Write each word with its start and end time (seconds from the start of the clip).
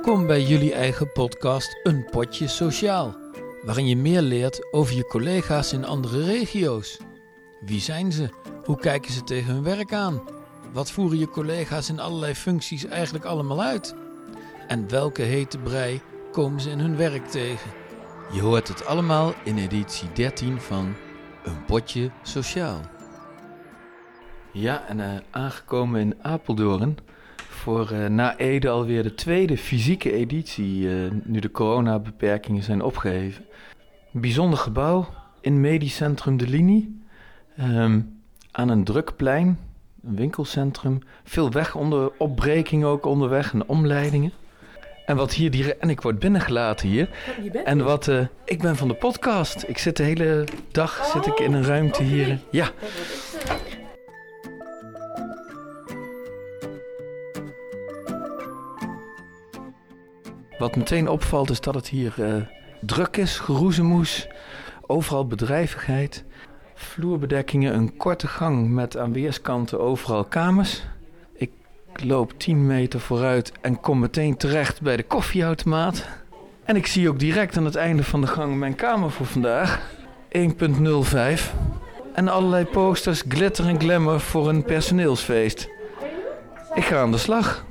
Welkom 0.00 0.26
bij 0.26 0.42
jullie 0.42 0.72
eigen 0.72 1.12
podcast 1.12 1.80
Een 1.82 2.04
Potje 2.10 2.48
Sociaal, 2.48 3.16
waarin 3.62 3.86
je 3.86 3.96
meer 3.96 4.20
leert 4.20 4.72
over 4.72 4.96
je 4.96 5.04
collega's 5.04 5.72
in 5.72 5.84
andere 5.84 6.24
regio's. 6.24 6.98
Wie 7.60 7.80
zijn 7.80 8.12
ze? 8.12 8.28
Hoe 8.64 8.76
kijken 8.76 9.12
ze 9.12 9.24
tegen 9.24 9.54
hun 9.54 9.62
werk 9.62 9.92
aan? 9.92 10.22
Wat 10.72 10.90
voeren 10.90 11.18
je 11.18 11.28
collega's 11.28 11.88
in 11.88 12.00
allerlei 12.00 12.34
functies 12.34 12.84
eigenlijk 12.84 13.24
allemaal 13.24 13.62
uit? 13.62 13.94
En 14.68 14.88
welke 14.88 15.22
hete 15.22 15.58
brei 15.58 16.00
komen 16.32 16.60
ze 16.60 16.70
in 16.70 16.78
hun 16.78 16.96
werk 16.96 17.26
tegen? 17.26 17.70
Je 18.32 18.40
hoort 18.40 18.68
het 18.68 18.86
allemaal 18.86 19.34
in 19.44 19.58
editie 19.58 20.12
13 20.12 20.60
van 20.60 20.94
Een 21.44 21.64
Potje 21.64 22.10
Sociaal. 22.22 22.80
Ja, 24.52 24.86
en 24.86 25.00
eh, 25.00 25.20
aangekomen 25.30 26.00
in 26.00 26.14
Apeldoorn 26.22 26.98
voor 27.60 27.90
uh, 27.92 28.06
na 28.06 28.36
Ede 28.36 28.68
alweer 28.68 29.02
de 29.02 29.14
tweede 29.14 29.58
fysieke 29.58 30.12
editie, 30.12 30.82
uh, 30.82 31.10
nu 31.24 31.40
de 31.40 31.50
coronabeperkingen 31.50 32.62
zijn 32.62 32.82
opgeheven. 32.82 33.44
Een 34.12 34.20
bijzonder 34.20 34.58
gebouw 34.58 35.08
in 35.40 35.60
Medisch 35.60 35.96
Centrum 35.96 36.36
De 36.36 36.48
Linie, 36.48 37.00
um, 37.60 38.20
aan 38.50 38.68
een 38.68 38.84
druk 38.84 39.16
plein, 39.16 39.58
een 40.04 40.16
winkelcentrum. 40.16 40.98
Veel 41.24 41.50
wegonderopbrekingen 41.50 42.88
ook 42.88 43.06
onderweg 43.06 43.52
en 43.52 43.68
omleidingen. 43.68 44.32
En 45.06 45.16
wat 45.16 45.32
hier 45.32 45.50
direct. 45.50 45.78
En 45.78 45.90
ik 45.90 46.00
word 46.00 46.18
binnengelaten 46.18 46.88
hier. 46.88 47.08
en 47.64 47.84
wat. 47.84 48.06
Uh, 48.06 48.20
ik 48.44 48.60
ben 48.60 48.76
van 48.76 48.88
de 48.88 48.94
podcast. 48.94 49.64
Ik 49.66 49.78
zit 49.78 49.96
de 49.96 50.02
hele 50.02 50.44
dag 50.72 51.04
zit 51.12 51.26
ik 51.26 51.38
in 51.38 51.52
een 51.52 51.64
ruimte 51.64 52.02
hier. 52.02 52.38
Ja. 52.50 52.70
Wat 60.60 60.76
meteen 60.76 61.08
opvalt 61.08 61.50
is 61.50 61.60
dat 61.60 61.74
het 61.74 61.88
hier 61.88 62.14
uh, 62.18 62.34
druk 62.80 63.16
is, 63.16 63.38
geroezemoes, 63.38 64.28
overal 64.86 65.26
bedrijvigheid. 65.26 66.24
Vloerbedekkingen, 66.74 67.74
een 67.74 67.96
korte 67.96 68.26
gang 68.26 68.68
met 68.68 68.96
aan 68.96 69.12
weerskanten 69.12 69.80
overal 69.80 70.24
kamers. 70.24 70.82
Ik 71.32 71.50
loop 72.02 72.32
10 72.38 72.66
meter 72.66 73.00
vooruit 73.00 73.52
en 73.60 73.80
kom 73.80 73.98
meteen 73.98 74.36
terecht 74.36 74.80
bij 74.80 74.96
de 74.96 75.02
koffieautomaat. 75.02 76.08
En 76.64 76.76
ik 76.76 76.86
zie 76.86 77.08
ook 77.08 77.18
direct 77.18 77.56
aan 77.56 77.64
het 77.64 77.76
einde 77.76 78.04
van 78.04 78.20
de 78.20 78.26
gang 78.26 78.56
mijn 78.56 78.74
kamer 78.74 79.10
voor 79.10 79.26
vandaag. 79.26 79.92
1.05. 80.38 81.52
En 82.14 82.28
allerlei 82.28 82.64
posters, 82.64 83.22
glitter 83.28 83.66
en 83.66 83.80
glamour 83.80 84.20
voor 84.20 84.48
een 84.48 84.64
personeelsfeest. 84.64 85.68
Ik 86.74 86.84
ga 86.84 87.00
aan 87.00 87.12
de 87.12 87.18
slag. 87.18 87.68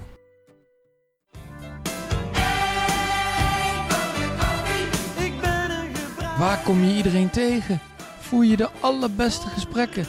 Waar 6.40 6.59
kom 6.64 6.84
je 6.84 6.95
iedereen 6.95 7.30
tegen? 7.30 7.80
Voer 8.20 8.45
je 8.45 8.58
de 8.58 8.70
allerbeste 8.80 9.48
gesprekken? 9.48 10.06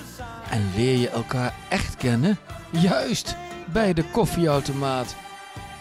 En 0.51 0.71
leer 0.77 0.99
je 0.99 1.09
elkaar 1.09 1.55
echt 1.69 1.97
kennen? 1.97 2.39
Juist, 2.71 3.37
bij 3.73 3.93
de 3.93 4.05
koffieautomaat. 4.05 5.17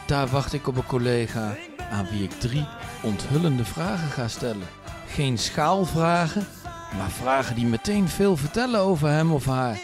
Daar 0.07 0.27
wacht 0.27 0.53
ik 0.53 0.67
op 0.67 0.75
een 0.75 0.85
collega 0.85 1.55
aan 1.91 2.07
wie 2.11 2.23
ik 2.23 2.31
drie 2.31 2.67
onthullende 3.03 3.65
vragen 3.65 4.09
ga 4.09 4.27
stellen. 4.27 4.67
Geen 5.07 5.37
schaalvragen, 5.37 6.47
maar 6.97 7.09
vragen 7.09 7.55
die 7.55 7.65
meteen 7.65 8.07
veel 8.07 8.37
vertellen 8.37 8.79
over 8.79 9.09
hem 9.09 9.31
of 9.31 9.45
haar. 9.45 9.79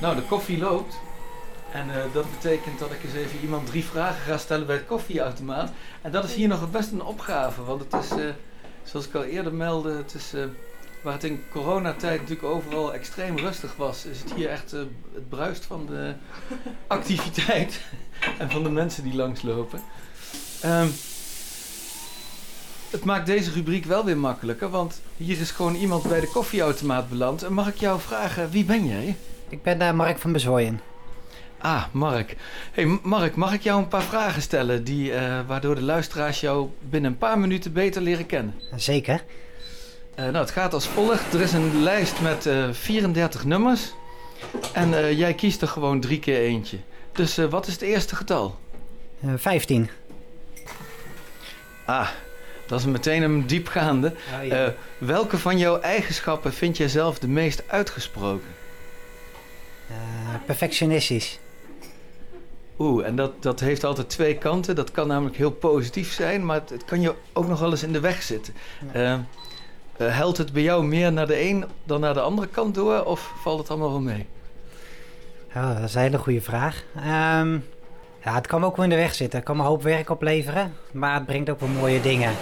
Nou, 0.00 0.16
de 0.16 0.22
koffie 0.22 0.58
loopt. 0.58 0.98
En 1.72 1.88
uh, 1.88 1.94
dat 2.12 2.30
betekent 2.30 2.78
dat 2.78 2.90
ik 2.90 3.04
eens 3.04 3.14
even 3.14 3.40
iemand 3.42 3.66
drie 3.66 3.84
vragen 3.84 4.22
ga 4.22 4.38
stellen 4.38 4.66
bij 4.66 4.76
het 4.76 4.86
koffieautomaat. 4.86 5.70
En 6.02 6.12
dat 6.12 6.24
is 6.24 6.34
hier 6.34 6.48
nog 6.48 6.70
best 6.70 6.92
een 6.92 7.02
opgave. 7.02 7.62
Want 7.62 7.80
het 7.80 8.02
is, 8.02 8.10
uh, 8.18 8.24
zoals 8.82 9.06
ik 9.06 9.14
al 9.14 9.24
eerder 9.24 9.54
meldde, 9.54 9.96
het 9.96 10.14
is, 10.14 10.34
uh, 10.34 10.44
waar 11.02 11.12
het 11.12 11.24
in 11.24 11.42
coronatijd 11.50 12.20
natuurlijk 12.20 12.48
overal 12.48 12.94
extreem 12.94 13.38
rustig 13.38 13.76
was, 13.76 14.04
is 14.04 14.18
het 14.18 14.32
hier 14.32 14.48
echt 14.48 14.70
het 14.70 15.28
bruist 15.28 15.64
van 15.64 15.86
de 15.86 16.14
activiteit 16.86 17.80
en 18.38 18.50
van 18.50 18.62
de 18.62 18.70
mensen 18.70 19.02
die 19.02 19.14
langslopen. 19.14 19.80
Um, 20.64 20.92
het 22.90 23.04
maakt 23.04 23.26
deze 23.26 23.50
rubriek 23.50 23.84
wel 23.84 24.04
weer 24.04 24.18
makkelijker, 24.18 24.70
want 24.70 25.00
hier 25.16 25.40
is 25.40 25.50
gewoon 25.50 25.74
iemand 25.74 26.02
bij 26.02 26.20
de 26.20 26.30
koffieautomaat 26.30 27.08
beland. 27.08 27.42
En 27.42 27.52
mag 27.52 27.68
ik 27.68 27.76
jou 27.76 28.00
vragen, 28.00 28.50
wie 28.50 28.64
ben 28.64 28.86
jij? 28.86 29.16
Ik 29.48 29.62
ben 29.62 29.82
uh, 29.82 29.92
Mark 29.92 30.18
van 30.18 30.32
Bezooien. 30.32 30.80
Ah, 31.58 31.84
Mark. 31.92 32.36
Hey 32.72 32.98
Mark, 33.02 33.36
mag 33.36 33.52
ik 33.52 33.62
jou 33.62 33.78
een 33.78 33.88
paar 33.88 34.02
vragen 34.02 34.42
stellen 34.42 34.84
die, 34.84 35.10
uh, 35.10 35.40
waardoor 35.46 35.74
de 35.74 35.82
luisteraars 35.82 36.40
jou 36.40 36.68
binnen 36.80 37.10
een 37.10 37.18
paar 37.18 37.38
minuten 37.38 37.72
beter 37.72 38.02
leren 38.02 38.26
kennen? 38.26 38.54
Zeker. 38.76 39.24
Uh, 40.18 40.24
nou, 40.24 40.36
het 40.36 40.50
gaat 40.50 40.74
als 40.74 40.86
volgt. 40.86 41.34
Er 41.34 41.40
is 41.40 41.52
een 41.52 41.82
lijst 41.82 42.20
met 42.20 42.48
34 42.72 43.44
nummers. 43.44 43.94
En 44.72 45.16
jij 45.16 45.34
kiest 45.34 45.62
er 45.62 45.68
gewoon 45.68 46.00
drie 46.00 46.18
keer 46.18 46.38
eentje. 46.38 46.78
Dus 47.12 47.36
wat 47.36 47.66
is 47.66 47.72
het 47.72 47.82
eerste 47.82 48.16
getal? 48.16 48.58
15. 49.36 49.90
Ah, 51.84 52.08
dat 52.66 52.78
is 52.78 52.86
meteen 52.86 53.22
een 53.22 53.46
diepgaande. 53.46 54.12
Ja. 54.42 54.74
welke 54.98 55.38
van 55.38 55.58
jouw 55.58 55.80
eigenschappen 55.80 56.52
vind 56.52 56.76
jij 56.76 56.88
zelf 56.88 57.18
de 57.18 57.28
meest 57.28 57.62
uitgesproken? 57.66 58.54
Uh, 59.90 59.96
perfectionistisch. 60.46 61.38
Oeh, 62.78 63.06
en 63.06 63.16
dat, 63.16 63.42
dat 63.42 63.60
heeft 63.60 63.84
altijd 63.84 64.08
twee 64.08 64.38
kanten. 64.38 64.74
Dat 64.74 64.90
kan 64.90 65.06
namelijk 65.08 65.36
heel 65.36 65.50
positief 65.50 66.12
zijn, 66.12 66.46
maar 66.46 66.60
het, 66.60 66.70
het 66.70 66.84
kan 66.84 67.00
je 67.00 67.14
ook 67.32 67.48
nog 67.48 67.60
wel 67.60 67.70
eens 67.70 67.82
in 67.82 67.92
de 67.92 68.00
weg 68.00 68.22
zitten. 68.22 68.54
Ja. 68.92 69.24
Uh, 69.98 70.16
helpt 70.16 70.38
het 70.38 70.52
bij 70.52 70.62
jou 70.62 70.84
meer 70.84 71.12
naar 71.12 71.26
de 71.26 71.40
een 71.40 71.64
dan 71.84 72.00
naar 72.00 72.14
de 72.14 72.20
andere 72.20 72.48
kant 72.48 72.74
door, 72.74 73.04
of 73.04 73.32
valt 73.42 73.58
het 73.58 73.70
allemaal 73.70 73.90
wel 73.90 74.00
mee? 74.00 74.26
Ja, 75.54 75.74
dat 75.74 75.82
is 75.82 75.94
een 75.94 76.00
hele 76.00 76.18
goede 76.18 76.40
vraag. 76.40 76.84
Um, 76.96 77.64
ja, 78.24 78.34
het 78.34 78.46
kan 78.46 78.60
me 78.60 78.66
ook 78.66 78.76
wel 78.76 78.84
in 78.84 78.90
de 78.90 78.96
weg 78.96 79.14
zitten. 79.14 79.38
Het 79.38 79.48
kan 79.48 79.56
me 79.56 79.62
een 79.62 79.68
hoop 79.68 79.82
werk 79.82 80.10
opleveren, 80.10 80.74
maar 80.92 81.14
het 81.14 81.26
brengt 81.26 81.50
ook 81.50 81.60
wel 81.60 81.68
mooie 81.68 82.00
dingen. 82.00 82.32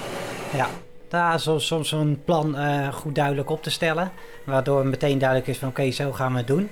Ja, 0.54 0.68
daar 1.08 1.40
soms, 1.40 1.66
soms 1.66 1.92
een 1.92 2.22
plan 2.24 2.58
uh, 2.58 2.92
goed 2.92 3.14
duidelijk 3.14 3.50
op 3.50 3.62
te 3.62 3.70
stellen, 3.70 4.12
waardoor 4.44 4.86
meteen 4.86 5.18
duidelijk 5.18 5.48
is 5.48 5.58
van 5.58 5.68
oké, 5.68 5.80
okay, 5.80 5.92
zo 5.92 6.12
gaan 6.12 6.32
we 6.32 6.38
het 6.38 6.46
doen. 6.46 6.70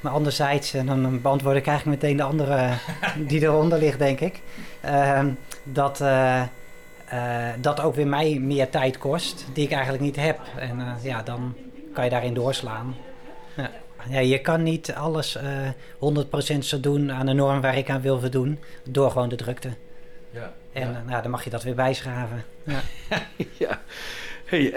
Maar 0.00 0.12
anderzijds, 0.12 0.74
en 0.74 0.86
dan 0.86 1.20
beantwoord 1.20 1.56
ik 1.56 1.66
eigenlijk 1.66 2.02
meteen 2.02 2.16
de 2.16 2.22
andere 2.22 2.70
die 3.28 3.40
eronder 3.40 3.78
ligt, 3.78 3.98
denk 3.98 4.20
ik. 4.20 4.40
Uh, 4.84 5.24
dat, 5.64 6.00
uh, 6.00 6.42
uh, 7.12 7.48
dat 7.60 7.80
ook 7.80 7.94
weer 7.94 8.06
mij 8.06 8.38
meer 8.40 8.70
tijd 8.70 8.98
kost, 8.98 9.46
die 9.52 9.64
ik 9.64 9.72
eigenlijk 9.72 10.02
niet 10.02 10.16
heb. 10.16 10.40
En 10.58 10.96
ja, 11.02 11.22
dan 11.22 11.54
kan 11.94 12.04
je 12.04 12.10
daarin 12.10 12.34
doorslaan. 12.34 12.96
Ja. 13.56 13.70
Ja, 14.08 14.18
je 14.18 14.40
kan 14.40 14.62
niet 14.62 14.92
alles 14.92 15.38
100% 15.38 16.58
zo 16.58 16.80
doen 16.80 17.12
aan 17.12 17.26
de 17.26 17.32
norm 17.32 17.60
waar 17.60 17.76
ik 17.76 17.90
aan 17.90 18.00
wil 18.00 18.20
voldoen, 18.20 18.58
door 18.84 19.10
gewoon 19.10 19.28
de 19.28 19.36
drukte. 19.36 19.68
Ja, 20.30 20.52
en 20.72 20.92
ja. 20.92 21.02
Nou, 21.06 21.22
dan 21.22 21.30
mag 21.30 21.44
je 21.44 21.50
dat 21.50 21.62
weer 21.62 21.74
bijschaven. 21.74 22.44
Ja. 22.62 22.80
ja. 23.58 23.80
Hey, 24.44 24.72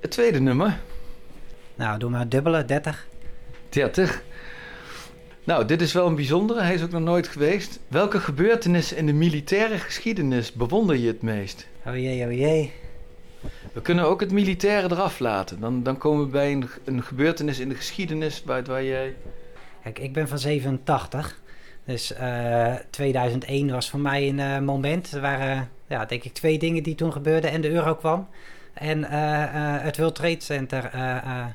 het 0.00 0.10
tweede 0.10 0.40
nummer. 0.40 0.78
Nou, 1.74 1.98
doe 1.98 2.10
maar 2.10 2.28
dubbele, 2.28 2.64
30. 2.64 3.06
30. 3.68 4.22
Nou, 5.44 5.64
dit 5.64 5.80
is 5.80 5.92
wel 5.92 6.06
een 6.06 6.14
bijzondere. 6.14 6.62
Hij 6.62 6.74
is 6.74 6.82
ook 6.82 6.90
nog 6.90 7.00
nooit 7.00 7.28
geweest. 7.28 7.80
Welke 7.88 8.20
gebeurtenis 8.20 8.92
in 8.92 9.06
de 9.06 9.12
militaire 9.12 9.78
geschiedenis 9.78 10.52
bewonder 10.52 10.96
je 10.96 11.06
het 11.06 11.22
meest? 11.22 11.66
Oh 11.86 11.96
jee, 11.96 12.26
oh 12.26 12.32
jee. 12.32 12.72
We 13.72 13.80
kunnen 13.80 14.04
ook 14.04 14.20
het 14.20 14.32
militaire 14.32 14.90
eraf 14.90 15.18
laten. 15.18 15.60
Dan, 15.60 15.82
dan 15.82 15.98
komen 15.98 16.24
we 16.24 16.30
bij 16.30 16.52
een, 16.52 16.68
een 16.84 17.02
gebeurtenis 17.02 17.58
in 17.58 17.68
de 17.68 17.74
geschiedenis 17.74 18.42
waar, 18.44 18.64
waar 18.64 18.84
jij... 18.84 19.14
Kijk, 19.82 19.98
ik 19.98 20.12
ben 20.12 20.28
van 20.28 20.38
87. 20.38 21.40
Dus 21.84 22.12
uh, 22.12 22.72
eh, 22.72 22.80
2001 22.90 23.70
was 23.70 23.90
voor 23.90 24.00
mij 24.00 24.28
een 24.28 24.38
uh, 24.38 24.58
moment. 24.58 25.12
Er 25.12 25.20
waren, 25.20 25.70
ja, 25.86 26.04
denk 26.04 26.24
ik, 26.24 26.32
twee 26.32 26.58
dingen 26.58 26.82
die 26.82 26.94
toen 26.94 27.12
gebeurden. 27.12 27.50
En 27.50 27.60
de 27.60 27.70
euro 27.70 27.94
kwam. 27.94 28.28
En 28.74 28.98
uh, 28.98 29.08
het 29.82 29.96
World 29.96 30.14
Trade 30.14 30.40
Center 30.40 30.90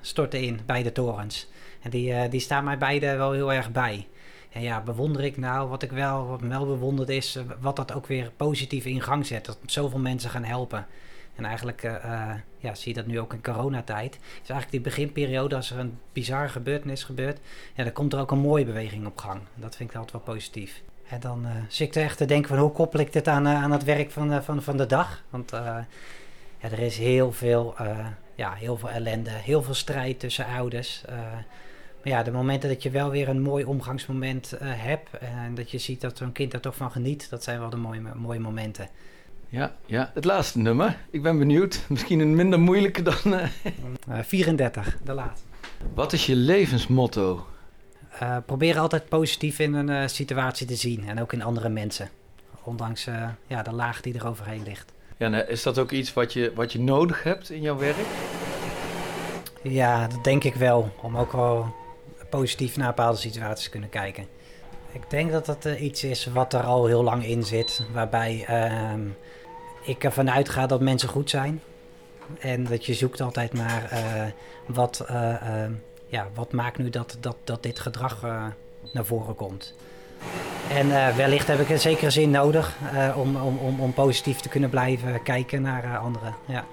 stortte 0.02 0.42
in, 0.42 0.60
beide 0.66 0.92
torens. 0.92 1.48
En 1.82 1.90
die, 1.90 2.30
die 2.30 2.40
staan 2.40 2.64
mij 2.64 2.78
beide 2.78 3.16
wel 3.16 3.32
heel 3.32 3.54
erg 3.54 3.72
bij. 3.72 4.08
En 4.50 4.62
ja, 4.62 4.82
bewonder 4.82 5.24
ik 5.24 5.38
nou, 5.38 5.70
wat 5.70 5.84
ik 5.84 5.92
wel, 5.92 6.28
wat 6.28 6.42
wel 6.42 6.66
bewonderd 6.66 7.10
is, 7.10 7.40
wat 7.60 7.76
dat 7.76 7.94
ook 7.94 8.08
weer 8.08 8.32
positief 8.38 8.86
in 8.86 9.02
gang 9.02 9.26
zet. 9.26 9.46
Dat 9.46 9.58
zoveel 9.66 10.00
mensen 10.00 10.30
gaan 10.30 10.44
helpen. 10.44 10.86
En 11.36 11.46
eigenlijk 11.46 11.82
ja, 12.58 12.76
zie 12.76 12.88
je 12.88 12.94
dat 12.94 13.06
nu 13.06 13.20
ook 13.20 13.34
in 13.34 13.44
coronatijd. 13.44 14.12
Dus 14.12 14.50
eigenlijk 14.50 14.72
die 14.72 14.82
beginperiode, 14.82 15.56
als 15.56 15.72
er 15.72 15.80
een 15.80 15.98
bizarre 16.14 16.50
gebeurtenis 16.50 17.04
gebeurt, 17.04 17.40
ja, 17.74 17.84
dan 17.84 17.94
komt 17.94 18.14
er 18.14 18.20
ook 18.20 18.32
een 18.32 18.40
mooie 18.40 18.66
beweging 18.66 19.06
op 19.06 19.18
gang. 19.18 19.42
Dat 19.56 19.76
vind 19.76 19.90
ik 19.90 19.96
altijd 19.96 20.24
wel 20.24 20.36
positief. 20.36 20.82
En 21.10 21.20
dan 21.20 21.48
zit 21.68 21.88
ik 21.88 21.96
er 21.96 22.04
echt 22.04 22.18
te 22.18 22.26
denken 22.26 22.50
van 22.50 22.58
hoe 22.58 22.72
koppel 22.72 23.00
ik 23.00 23.14
dit 23.14 23.28
aan, 23.28 23.48
aan 23.48 23.72
het 23.72 23.84
werk 23.84 24.12
van, 24.12 24.44
van, 24.44 24.64
van 24.64 24.78
de 24.78 24.86
dag. 24.86 25.24
Want 25.30 25.52
ja, 26.62 26.72
er 26.72 26.80
is 26.80 26.98
heel 26.98 27.32
veel 27.32 27.76
ja, 28.40 28.54
heel 28.54 28.78
veel 28.78 28.90
ellende, 28.90 29.30
heel 29.30 29.64
veel 29.64 29.74
strijd 29.74 30.20
tussen 30.20 30.46
ouders. 30.46 31.04
Uh, 31.10 31.16
maar 32.04 32.14
ja, 32.14 32.24
de 32.24 32.32
momenten 32.32 32.70
dat 32.70 32.84
je 32.84 32.90
wel 32.90 33.10
weer 33.10 33.30
een 33.30 33.42
mooi 33.42 33.64
omgangsmoment 33.64 34.54
uh, 34.54 34.60
hebt 34.62 35.18
en 35.18 35.56
dat 35.56 35.72
je 35.72 35.78
ziet 35.78 36.02
dat 36.02 36.18
zo'n 36.18 36.32
kind 36.32 36.54
er 36.54 36.60
toch 36.60 36.76
van 36.76 36.92
geniet, 36.92 37.30
dat 37.30 37.44
zijn 37.44 37.60
wel 37.60 37.70
de 37.70 37.78
mooie, 37.78 38.02
mooie 38.16 38.40
momenten. 38.40 38.90
Ja, 39.50 39.76
ja, 39.86 40.12
het 40.14 40.26
laatste 40.26 40.60
nummer. 40.60 40.98
Ik 41.10 41.22
ben 41.22 41.38
benieuwd. 41.38 41.82
Misschien 41.90 42.20
een 42.20 42.36
minder 42.36 42.60
moeilijke 42.60 43.02
dan. 43.02 43.16
Uh... 44.10 44.20
34, 44.22 44.98
de 45.04 45.14
laatste. 45.14 45.48
Wat 45.94 46.14
is 46.14 46.26
je 46.26 46.36
levensmotto? 46.36 47.48
Uh, 48.22 48.38
probeer 48.46 48.80
altijd 48.80 49.10
positief 49.10 49.60
in 49.60 49.74
een 49.74 49.90
uh, 49.90 50.08
situatie 50.08 50.68
te 50.68 50.76
zien 50.76 51.08
en 51.08 51.22
ook 51.22 51.34
in 51.34 51.42
andere 51.42 51.70
mensen. 51.70 52.10
Ondanks 52.64 53.08
uh, 53.08 53.30
ja, 53.48 53.64
de 53.64 53.72
laag 53.72 54.02
die 54.02 54.14
er 54.14 54.28
overheen 54.28 54.64
ligt. 54.64 54.94
Ja, 55.20 55.28
nou, 55.28 55.44
is 55.48 55.64
dat 55.64 55.78
ook 55.78 55.92
iets 55.92 56.14
wat 56.14 56.34
je, 56.34 56.52
wat 56.56 56.72
je 56.72 56.80
nodig 56.80 57.24
hebt 57.24 57.50
in 57.50 57.62
jouw 57.62 57.78
werk? 57.78 57.96
Ja, 59.62 60.08
dat 60.08 60.24
denk 60.24 60.44
ik 60.44 60.56
wel. 60.56 60.92
Om 61.02 61.18
ook 61.18 61.32
wel 61.32 61.74
positief 62.30 62.78
naar 62.78 62.88
bepaalde 62.88 63.18
situaties 63.18 63.64
te 63.64 63.70
kunnen 63.70 63.90
kijken. 63.90 64.28
Ik 64.92 65.10
denk 65.10 65.32
dat 65.32 65.46
dat 65.46 65.66
iets 65.66 66.04
is 66.04 66.26
wat 66.26 66.54
er 66.54 66.64
al 66.64 66.86
heel 66.86 67.04
lang 67.04 67.26
in 67.26 67.44
zit. 67.44 67.86
Waarbij 67.94 68.44
ehm, 68.48 69.02
ik 69.84 70.04
ervan 70.04 70.32
uitga 70.32 70.68
dat 70.68 70.82
mensen 70.82 71.10
goed 71.10 71.30
zijn. 71.30 71.62
En 72.40 72.64
dat 72.64 72.86
je 72.86 72.94
zoekt 72.94 73.22
altijd 73.22 73.54
naar 73.54 73.90
wat 74.66 75.00
ehm, 75.08 75.72
ja, 76.08 76.28
wat 76.34 76.52
maakt 76.52 76.78
nu 76.78 76.90
dat, 76.90 77.18
dat, 77.20 77.38
dat 77.44 77.64
dit 77.64 77.80
gedrag 77.80 78.22
naar 78.94 79.06
voren 79.06 79.36
komt. 79.36 79.74
En 80.70 80.88
uh, 80.88 81.16
wellicht 81.16 81.48
heb 81.48 81.60
ik 81.60 81.70
in 81.70 81.80
zekere 81.80 82.10
zin 82.10 82.32
nodig 82.32 82.76
uh, 82.94 83.18
om, 83.18 83.36
om, 83.36 83.58
om, 83.58 83.80
om 83.80 83.94
positief 83.94 84.40
te 84.40 84.50
kunnen 84.50 84.70
blijven 84.70 85.24
kijken 85.24 85.62
naar 85.62 85.98
anderen. 85.98 86.36
Ja. 86.48 86.66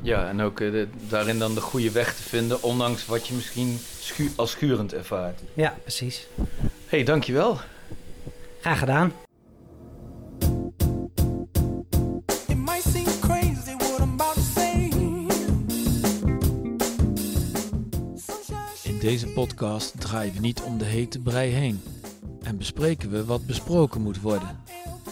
ja, 0.00 0.28
en 0.28 0.40
ook 0.40 0.58
de, 0.58 0.88
daarin 1.08 1.38
dan 1.38 1.54
de 1.54 1.60
goede 1.60 1.90
weg 1.90 2.14
te 2.14 2.22
vinden, 2.22 2.62
ondanks 2.62 3.06
wat 3.06 3.26
je 3.26 3.34
misschien 3.34 3.78
schu 4.00 4.30
als 4.36 4.50
schurend 4.50 4.94
ervaart. 4.94 5.40
Ja, 5.54 5.74
precies. 5.82 6.26
Hé, 6.36 6.44
hey, 6.86 7.04
dankjewel. 7.04 7.58
Graag 8.60 8.78
gedaan. 8.78 9.12
deze 19.02 19.26
podcast 19.26 20.00
draaien 20.00 20.34
we 20.34 20.40
niet 20.40 20.62
om 20.62 20.78
de 20.78 20.84
hete 20.84 21.18
brei 21.18 21.50
heen 21.50 21.82
en 22.52 22.58
bespreken 22.58 23.10
we 23.10 23.24
wat 23.24 23.46
besproken 23.46 24.00
moet 24.00 24.20
worden. 24.20 24.60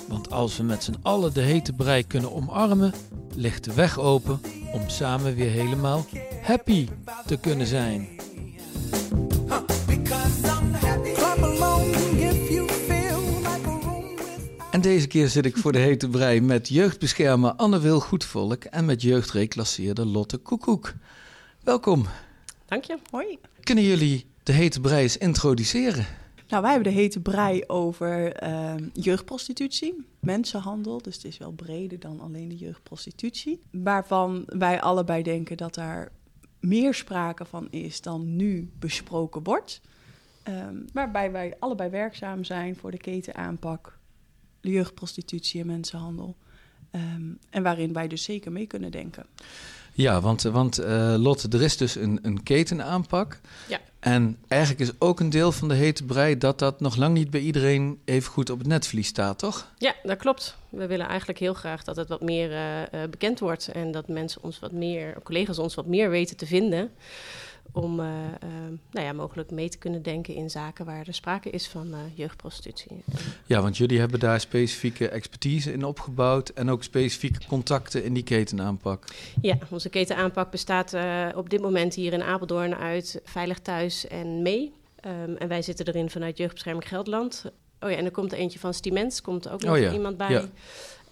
Want 0.09 0.31
als 0.31 0.57
we 0.57 0.63
met 0.63 0.85
z'n 0.85 0.97
allen 1.03 1.35
de 1.35 1.41
hete 1.41 1.73
brei 1.73 2.07
kunnen 2.07 2.33
omarmen, 2.33 2.93
ligt 3.35 3.65
de 3.65 3.75
weg 3.75 3.99
open 3.99 4.41
om 4.73 4.89
samen 4.89 5.35
weer 5.35 5.51
helemaal 5.51 6.07
happy 6.43 6.89
te 7.27 7.37
kunnen 7.37 7.67
zijn. 7.67 8.09
En 14.71 14.81
deze 14.81 15.07
keer 15.07 15.29
zit 15.29 15.47
ik 15.47 15.57
voor 15.57 15.73
de 15.73 15.79
hete 15.79 16.09
brei 16.09 16.41
met 16.41 16.69
jeugdbeschermer 16.69 17.53
Anne 17.53 17.81
Wil 17.81 18.01
Goedvolk 18.01 18.65
en 18.65 18.85
met 18.85 19.03
jeugdreclasseerder 19.03 20.07
Lotte 20.07 20.37
Koekoek. 20.37 20.95
Welkom. 21.63 22.07
Dank 22.67 22.85
je, 22.85 22.99
hoi. 23.11 23.39
Kunnen 23.61 23.85
jullie 23.85 24.27
de 24.43 24.53
hete 24.53 24.81
brei 24.81 25.03
eens 25.03 25.17
introduceren? 25.17 26.20
Nou, 26.51 26.63
wij 26.63 26.73
hebben 26.73 26.93
de 26.93 26.99
hete 26.99 27.21
brei 27.21 27.65
over 27.67 28.43
uh, 28.43 28.75
jeugdprostitutie, 28.93 30.07
mensenhandel. 30.21 31.03
Dus 31.03 31.15
het 31.15 31.25
is 31.25 31.39
wel 31.39 31.53
breder 31.53 31.99
dan 31.99 32.21
alleen 32.21 32.49
de 32.49 32.57
jeugdprostitutie. 32.57 33.63
Waarvan 33.71 34.43
wij 34.47 34.81
allebei 34.81 35.23
denken 35.23 35.57
dat 35.57 35.75
daar 35.75 36.13
meer 36.61 36.95
sprake 36.95 37.45
van 37.45 37.71
is 37.71 38.01
dan 38.01 38.37
nu 38.37 38.71
besproken 38.79 39.43
wordt. 39.43 39.81
Um, 40.49 40.85
waarbij 40.93 41.33
wij 41.33 41.57
allebei 41.59 41.91
werkzaam 41.91 42.45
zijn 42.45 42.77
voor 42.77 42.91
de 42.91 42.97
ketenaanpak, 42.97 43.99
de 44.61 44.71
jeugdprostitutie 44.71 45.61
en 45.61 45.67
mensenhandel. 45.67 46.37
Um, 46.93 47.39
en 47.51 47.63
waarin 47.63 47.93
wij 47.93 48.09
dus 48.09 48.23
zeker 48.23 48.53
mee 48.53 48.67
kunnen 48.67 48.91
denken. 48.91 49.27
Ja, 49.93 50.21
want, 50.21 50.43
want 50.43 50.81
uh, 50.81 51.15
Lotte, 51.19 51.49
er 51.49 51.63
is 51.63 51.77
dus 51.77 51.95
een, 51.95 52.19
een 52.23 52.43
ketenaanpak. 52.43 53.41
Ja. 53.69 53.81
En 54.01 54.39
eigenlijk 54.49 54.81
is 54.81 54.93
ook 54.99 55.21
een 55.21 55.31
deel 55.31 55.53
van 55.53 55.69
de 55.69 55.75
hete 55.75 56.05
brei 56.05 56.39
dat 56.39 56.59
dat 56.59 56.81
nog 56.81 56.97
lang 56.97 57.15
niet 57.15 57.31
bij 57.31 57.41
iedereen 57.41 58.01
even 58.05 58.33
goed 58.33 58.51
op 58.51 58.59
het 58.59 58.67
netvlies 58.67 59.07
staat, 59.07 59.39
toch? 59.39 59.73
Ja, 59.79 59.95
dat 60.03 60.19
klopt. 60.19 60.57
We 60.69 60.87
willen 60.87 61.09
eigenlijk 61.09 61.39
heel 61.39 61.55
graag 61.55 61.85
dat 61.85 61.97
het 61.97 62.09
wat 62.09 62.21
meer 62.21 62.51
uh, 62.51 63.03
bekend 63.11 63.41
wordt 63.41 63.69
en 63.69 63.91
dat 63.91 64.09
mensen 64.09 64.43
ons 64.43 64.59
wat 64.59 64.73
meer, 64.73 65.17
collega's 65.23 65.59
ons 65.59 65.75
wat 65.75 65.87
meer 65.87 66.11
weten 66.11 66.37
te 66.37 66.47
vinden 66.47 66.91
om 67.73 68.01
uh, 68.01 68.07
uh, 68.07 68.51
nou 68.91 69.07
ja, 69.07 69.13
mogelijk 69.13 69.51
mee 69.51 69.69
te 69.69 69.79
kunnen 69.79 70.03
denken 70.03 70.35
in 70.35 70.51
zaken 70.51 70.85
waar 70.85 71.07
er 71.07 71.15
sprake 71.15 71.51
is 71.51 71.69
van 71.69 71.87
uh, 71.89 71.99
jeugdprostitutie. 72.15 73.05
Ja, 73.47 73.63
want 73.63 73.77
jullie 73.77 73.99
hebben 73.99 74.21
daar 74.21 74.41
specifieke 74.41 75.09
expertise 75.09 75.73
in 75.73 75.85
opgebouwd 75.85 76.49
en 76.49 76.71
ook 76.71 76.83
specifieke 76.83 77.47
contacten 77.47 78.05
in 78.05 78.15
die 78.15 78.23
ketenaanpak. 78.25 79.05
Ja, 79.41 79.59
onze 79.71 79.89
ketenaanpak 79.89 80.51
bestaat 80.51 80.95
op 81.35 81.51
dit 81.51 81.61
moment 81.61 81.95
hier 81.95 82.13
in 82.13 82.23
Apeldoorn 82.23 82.75
uit 82.75 83.21
Veilig 83.25 83.59
Thuis 83.59 84.07
en 84.07 84.43
Mee. 84.43 84.73
Um, 85.07 85.37
en 85.37 85.49
wij 85.49 85.63
zitten 85.63 85.87
erin 85.87 86.11
vanuit 86.11 86.37
Jeugdbescherming 86.37 86.89
Gelderland. 86.89 87.45
Oh 87.81 87.91
ja, 87.91 87.97
en 87.97 88.05
er 88.05 88.11
komt 88.11 88.33
er 88.33 88.39
eentje 88.39 88.59
van 88.59 88.75
Stimens, 88.75 89.21
komt 89.21 89.45
er 89.45 89.53
ook 89.53 89.63
nog 89.63 89.75
oh 89.75 89.81
ja. 89.81 89.93
iemand 89.93 90.17
bij. 90.17 90.31
Ja. 90.31 90.45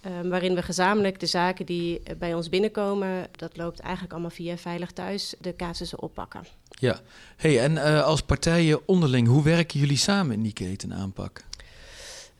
Um, 0.05 0.29
waarin 0.29 0.55
we 0.55 0.61
gezamenlijk 0.61 1.19
de 1.19 1.25
zaken 1.25 1.65
die 1.65 2.01
bij 2.17 2.33
ons 2.33 2.49
binnenkomen, 2.49 3.27
dat 3.31 3.57
loopt 3.57 3.79
eigenlijk 3.79 4.11
allemaal 4.11 4.29
via 4.29 4.57
Veilig 4.57 4.91
Thuis, 4.91 5.35
de 5.39 5.55
casussen 5.55 6.01
oppakken. 6.01 6.41
Ja, 6.69 6.99
hey, 7.35 7.59
en 7.59 7.71
uh, 7.71 8.03
als 8.03 8.21
partijen 8.21 8.87
onderling, 8.87 9.27
hoe 9.27 9.43
werken 9.43 9.79
jullie 9.79 9.97
samen 9.97 10.35
in 10.35 10.41
die 10.41 10.53
ketenaanpak? 10.53 11.43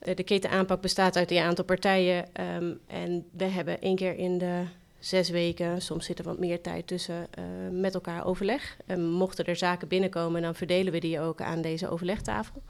Uh, 0.02 0.14
de 0.14 0.22
ketenaanpak 0.22 0.80
bestaat 0.80 1.16
uit 1.16 1.30
een 1.30 1.38
aantal 1.38 1.64
partijen 1.64 2.24
um, 2.56 2.80
en 2.86 3.26
we 3.32 3.44
hebben 3.44 3.80
één 3.80 3.96
keer 3.96 4.16
in 4.16 4.38
de 4.38 4.62
zes 4.98 5.28
weken, 5.28 5.82
soms 5.82 6.06
zit 6.06 6.18
er 6.18 6.24
wat 6.24 6.38
meer 6.38 6.60
tijd 6.60 6.86
tussen, 6.86 7.26
uh, 7.38 7.44
met 7.80 7.94
elkaar 7.94 8.26
overleg. 8.26 8.76
En 8.86 9.10
mochten 9.10 9.44
er 9.44 9.56
zaken 9.56 9.88
binnenkomen, 9.88 10.42
dan 10.42 10.54
verdelen 10.54 10.92
we 10.92 11.00
die 11.00 11.20
ook 11.20 11.40
aan 11.40 11.62
deze 11.62 11.88
overlegtafel. 11.88 12.62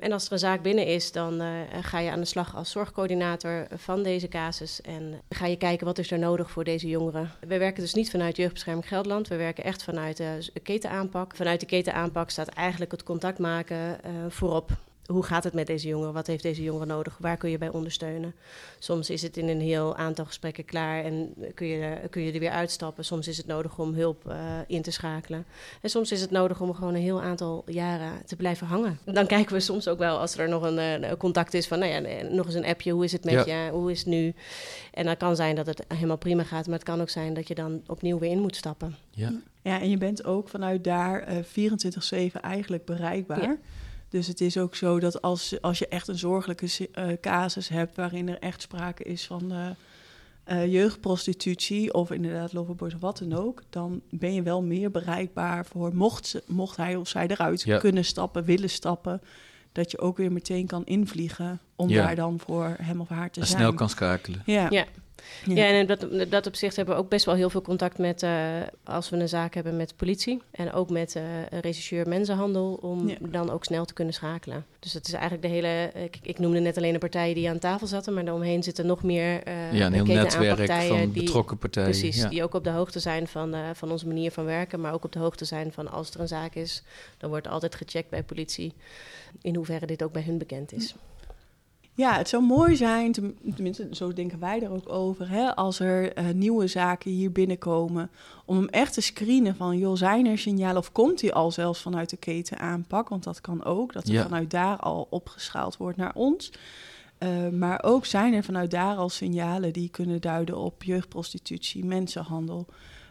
En 0.00 0.12
als 0.12 0.26
er 0.26 0.32
een 0.32 0.38
zaak 0.38 0.62
binnen 0.62 0.86
is, 0.86 1.12
dan 1.12 1.42
uh, 1.42 1.48
ga 1.80 1.98
je 1.98 2.10
aan 2.10 2.20
de 2.20 2.26
slag 2.26 2.56
als 2.56 2.70
zorgcoördinator 2.70 3.66
van 3.76 4.02
deze 4.02 4.28
casus. 4.28 4.80
En 4.80 5.20
ga 5.28 5.46
je 5.46 5.56
kijken 5.56 5.86
wat 5.86 5.98
is 5.98 6.10
er 6.10 6.18
nodig 6.18 6.50
voor 6.50 6.64
deze 6.64 6.88
jongeren. 6.88 7.30
We 7.40 7.58
werken 7.58 7.82
dus 7.82 7.94
niet 7.94 8.10
vanuit 8.10 8.36
Jeugdbescherming 8.36 8.88
Gelderland. 8.88 9.28
We 9.28 9.36
werken 9.36 9.64
echt 9.64 9.82
vanuit 9.82 10.16
de 10.16 10.60
ketenaanpak. 10.62 11.36
Vanuit 11.36 11.60
de 11.60 11.66
ketenaanpak 11.66 12.30
staat 12.30 12.48
eigenlijk 12.48 12.90
het 12.90 13.02
contact 13.02 13.38
maken 13.38 13.76
uh, 13.76 14.10
voorop 14.28 14.70
hoe 15.08 15.22
gaat 15.22 15.44
het 15.44 15.52
met 15.52 15.66
deze 15.66 15.88
jongeren? 15.88 16.12
Wat 16.12 16.26
heeft 16.26 16.42
deze 16.42 16.62
jongere 16.62 16.86
nodig? 16.86 17.16
Waar 17.20 17.36
kun 17.36 17.50
je 17.50 17.58
bij 17.58 17.68
ondersteunen? 17.68 18.34
Soms 18.78 19.10
is 19.10 19.22
het 19.22 19.36
in 19.36 19.48
een 19.48 19.60
heel 19.60 19.96
aantal 19.96 20.24
gesprekken 20.24 20.64
klaar 20.64 21.04
en 21.04 21.34
kun 21.54 21.66
je, 21.66 21.98
kun 22.10 22.22
je 22.22 22.32
er 22.32 22.38
weer 22.38 22.50
uitstappen. 22.50 23.04
Soms 23.04 23.28
is 23.28 23.36
het 23.36 23.46
nodig 23.46 23.78
om 23.78 23.94
hulp 23.94 24.24
uh, 24.28 24.34
in 24.66 24.82
te 24.82 24.90
schakelen. 24.90 25.46
En 25.80 25.90
soms 25.90 26.12
is 26.12 26.20
het 26.20 26.30
nodig 26.30 26.60
om 26.60 26.74
gewoon 26.74 26.94
een 26.94 27.02
heel 27.02 27.22
aantal 27.22 27.62
jaren 27.66 28.26
te 28.26 28.36
blijven 28.36 28.66
hangen. 28.66 28.98
Dan 29.04 29.26
kijken 29.26 29.54
we 29.54 29.60
soms 29.60 29.88
ook 29.88 29.98
wel 29.98 30.18
als 30.18 30.36
er 30.36 30.48
nog 30.48 30.62
een, 30.62 30.78
een 30.78 31.16
contact 31.16 31.54
is 31.54 31.66
van, 31.66 31.78
nou 31.78 31.92
ja, 31.92 32.22
nog 32.22 32.46
eens 32.46 32.54
een 32.54 32.66
appje. 32.66 32.92
Hoe 32.92 33.04
is 33.04 33.12
het 33.12 33.24
met 33.24 33.46
ja. 33.46 33.64
je? 33.64 33.70
Hoe 33.70 33.90
is 33.90 33.98
het 33.98 34.08
nu? 34.08 34.34
En 34.92 35.04
dat 35.04 35.16
kan 35.16 35.36
zijn 35.36 35.54
dat 35.54 35.66
het 35.66 35.84
helemaal 35.88 36.18
prima 36.18 36.42
gaat, 36.42 36.66
maar 36.66 36.78
het 36.78 36.88
kan 36.88 37.00
ook 37.00 37.10
zijn 37.10 37.34
dat 37.34 37.48
je 37.48 37.54
dan 37.54 37.82
opnieuw 37.86 38.18
weer 38.18 38.30
in 38.30 38.40
moet 38.40 38.56
stappen. 38.56 38.96
Ja, 39.10 39.32
ja 39.62 39.80
en 39.80 39.90
je 39.90 39.98
bent 39.98 40.24
ook 40.24 40.48
vanuit 40.48 40.84
daar 40.84 41.32
uh, 41.56 42.30
24-7 42.32 42.40
eigenlijk 42.40 42.84
bereikbaar. 42.84 43.42
Ja. 43.42 43.56
Dus 44.08 44.26
het 44.26 44.40
is 44.40 44.58
ook 44.58 44.74
zo 44.74 45.00
dat 45.00 45.22
als, 45.22 45.60
als 45.60 45.78
je 45.78 45.88
echt 45.88 46.08
een 46.08 46.18
zorgelijke 46.18 46.66
uh, 46.98 47.06
casus 47.20 47.68
hebt 47.68 47.96
waarin 47.96 48.28
er 48.28 48.38
echt 48.38 48.62
sprake 48.62 49.02
is 49.02 49.26
van 49.26 49.52
uh, 49.52 49.66
uh, 50.48 50.72
jeugdprostitutie 50.72 51.94
of 51.94 52.10
inderdaad 52.10 52.52
loverboys 52.52 52.94
of 52.94 53.00
wat 53.00 53.18
dan 53.18 53.32
ook, 53.32 53.62
dan 53.70 54.00
ben 54.10 54.34
je 54.34 54.42
wel 54.42 54.62
meer 54.62 54.90
bereikbaar 54.90 55.66
voor 55.66 55.94
mocht, 55.94 56.26
ze, 56.26 56.42
mocht 56.46 56.76
hij 56.76 56.96
of 56.96 57.08
zij 57.08 57.26
eruit 57.26 57.62
ja. 57.62 57.78
kunnen 57.78 58.04
stappen, 58.04 58.44
willen 58.44 58.70
stappen, 58.70 59.20
dat 59.72 59.90
je 59.90 59.98
ook 59.98 60.16
weer 60.16 60.32
meteen 60.32 60.66
kan 60.66 60.84
invliegen 60.84 61.60
om 61.76 61.88
ja. 61.88 62.06
daar 62.06 62.14
dan 62.14 62.38
voor 62.38 62.76
hem 62.82 63.00
of 63.00 63.08
haar 63.08 63.30
te 63.30 63.40
en 63.40 63.46
zijn. 63.46 63.58
snel 63.58 63.74
kan 63.74 63.88
schakelen. 63.88 64.42
Ja. 64.46 64.66
ja. 64.70 64.84
Ja, 65.44 65.54
ja 65.54 65.64
en 65.64 65.86
dat, 65.86 66.30
dat 66.30 66.46
opzicht 66.46 66.76
hebben 66.76 66.94
we 66.94 67.00
ook 67.00 67.08
best 67.08 67.24
wel 67.24 67.34
heel 67.34 67.50
veel 67.50 67.62
contact 67.62 67.98
met, 67.98 68.22
uh, 68.22 68.30
als 68.84 69.10
we 69.10 69.16
een 69.16 69.28
zaak 69.28 69.54
hebben 69.54 69.76
met 69.76 69.96
politie. 69.96 70.42
En 70.50 70.72
ook 70.72 70.90
met 70.90 71.14
uh, 71.16 71.22
regisseur 71.60 72.08
mensenhandel, 72.08 72.78
om 72.82 73.08
ja. 73.08 73.16
dan 73.20 73.50
ook 73.50 73.64
snel 73.64 73.84
te 73.84 73.92
kunnen 73.92 74.14
schakelen. 74.14 74.66
Dus 74.78 74.92
dat 74.92 75.06
is 75.06 75.12
eigenlijk 75.12 75.42
de 75.42 75.48
hele, 75.48 75.90
ik, 76.04 76.18
ik 76.22 76.38
noemde 76.38 76.60
net 76.60 76.76
alleen 76.76 76.92
de 76.92 76.98
partijen 76.98 77.34
die 77.34 77.48
aan 77.48 77.58
tafel 77.58 77.86
zaten, 77.86 78.14
maar 78.14 78.24
daaromheen 78.24 78.62
zitten 78.62 78.86
nog 78.86 79.02
meer 79.02 79.48
uh, 79.48 79.72
Ja, 79.72 79.86
een 79.86 79.92
heel 79.92 80.04
netwerk 80.04 80.72
van 80.72 81.10
die, 81.10 81.22
betrokken 81.22 81.58
partijen. 81.58 81.90
Precies, 81.90 82.16
ja. 82.16 82.28
die 82.28 82.42
ook 82.42 82.54
op 82.54 82.64
de 82.64 82.70
hoogte 82.70 83.00
zijn 83.00 83.26
van, 83.26 83.54
van 83.74 83.90
onze 83.90 84.06
manier 84.06 84.30
van 84.30 84.44
werken, 84.44 84.80
maar 84.80 84.92
ook 84.92 85.04
op 85.04 85.12
de 85.12 85.18
hoogte 85.18 85.44
zijn 85.44 85.72
van 85.72 85.90
als 85.90 86.10
er 86.10 86.20
een 86.20 86.28
zaak 86.28 86.54
is, 86.54 86.82
dan 87.18 87.30
wordt 87.30 87.48
altijd 87.48 87.74
gecheckt 87.74 88.10
bij 88.10 88.22
politie 88.22 88.74
in 89.42 89.54
hoeverre 89.54 89.86
dit 89.86 90.02
ook 90.02 90.12
bij 90.12 90.22
hun 90.22 90.38
bekend 90.38 90.72
is. 90.72 90.94
Ja, 91.98 92.16
het 92.16 92.28
zou 92.28 92.42
mooi 92.42 92.76
zijn, 92.76 93.12
tenminste, 93.54 93.88
zo 93.90 94.12
denken 94.12 94.38
wij 94.38 94.62
er 94.62 94.70
ook 94.70 94.92
over, 94.92 95.28
hè, 95.28 95.56
als 95.56 95.80
er 95.80 96.18
uh, 96.18 96.28
nieuwe 96.34 96.66
zaken 96.66 97.10
hier 97.10 97.32
binnenkomen, 97.32 98.10
om 98.44 98.56
hem 98.56 98.68
echt 98.68 98.92
te 98.94 99.00
screenen 99.00 99.56
van, 99.56 99.78
joh, 99.78 99.96
zijn 99.96 100.26
er 100.26 100.38
signalen 100.38 100.76
of 100.76 100.92
komt 100.92 101.18
die 101.20 101.32
al 101.32 101.50
zelfs 101.50 101.80
vanuit 101.80 102.10
de 102.10 102.16
keten 102.16 102.58
aanpak? 102.58 103.08
Want 103.08 103.24
dat 103.24 103.40
kan 103.40 103.64
ook, 103.64 103.92
dat 103.92 104.06
er 104.06 104.12
Ja. 104.12 104.22
vanuit 104.22 104.50
daar 104.50 104.76
al 104.76 105.06
opgeschaald 105.10 105.76
wordt 105.76 105.96
naar 105.96 106.14
ons. 106.14 106.52
Uh, 107.18 107.48
maar 107.48 107.82
ook 107.82 108.06
zijn 108.06 108.34
er 108.34 108.44
vanuit 108.44 108.70
daar 108.70 108.96
al 108.96 109.08
signalen 109.08 109.72
die 109.72 109.88
kunnen 109.88 110.20
duiden 110.20 110.56
op 110.56 110.82
jeugdprostitutie, 110.82 111.84
mensenhandel, 111.84 112.66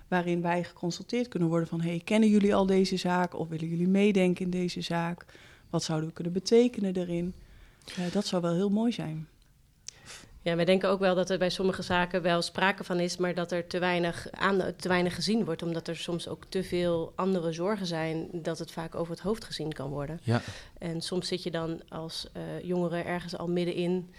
waarin 0.08 0.42
wij 0.42 0.64
geconsulteerd 0.64 1.28
kunnen 1.28 1.50
worden 1.50 1.68
van, 1.68 1.82
hey, 1.82 2.02
kennen 2.04 2.30
jullie 2.30 2.56
al 2.56 2.66
deze 2.66 2.98
zaak 2.98 3.40
of 3.40 3.48
willen 3.48 3.68
jullie 3.68 3.88
meedenken 3.88 4.46
in 4.46 4.52
deze 4.52 4.82
zaak? 4.82 5.26
Wat 5.70 5.84
zouden 5.84 6.08
we 6.08 6.16
kunnen 6.16 6.34
betekenen 6.34 6.96
erin? 6.96 7.34
Ja, 7.96 8.10
dat 8.12 8.26
zou 8.26 8.42
wel 8.42 8.54
heel 8.54 8.70
mooi 8.70 8.92
zijn. 8.92 9.28
Ja, 10.48 10.56
wij 10.56 10.66
denken 10.66 10.90
ook 10.90 11.00
wel 11.00 11.16
dat 11.16 11.30
er 11.30 11.38
bij 11.38 11.50
sommige 11.50 11.82
zaken 11.82 12.22
wel 12.22 12.42
sprake 12.42 12.84
van 12.84 13.00
is, 13.00 13.18
maar 13.18 13.34
dat 13.34 13.52
er 13.52 13.68
te 13.68 13.80
weinig, 13.80 14.28
aan, 14.32 14.74
te 14.76 14.88
weinig 14.88 15.16
gezien 15.16 15.46
wordt, 15.46 15.64
omdat 15.64 15.88
er 15.88 15.96
soms 15.96 16.28
ook 16.28 16.44
te 16.50 16.64
veel 16.64 17.14
andere 17.16 17.52
zorgen 17.52 17.86
zijn, 17.86 18.30
dat 18.32 18.60
het 18.60 18.72
vaak 18.72 18.96
over 18.96 19.12
het 19.12 19.22
hoofd 19.22 19.44
gezien 19.44 19.74
kan 19.74 19.90
worden. 19.90 20.20
Ja. 20.24 20.42
En 20.78 21.02
soms 21.02 21.28
zit 21.28 21.44
je 21.44 21.52
dan 21.52 21.82
als 21.90 22.28
uh, 22.38 22.64
jongere 22.64 23.02
ergens 23.02 23.38
al 23.38 23.48
middenin, 23.48 24.14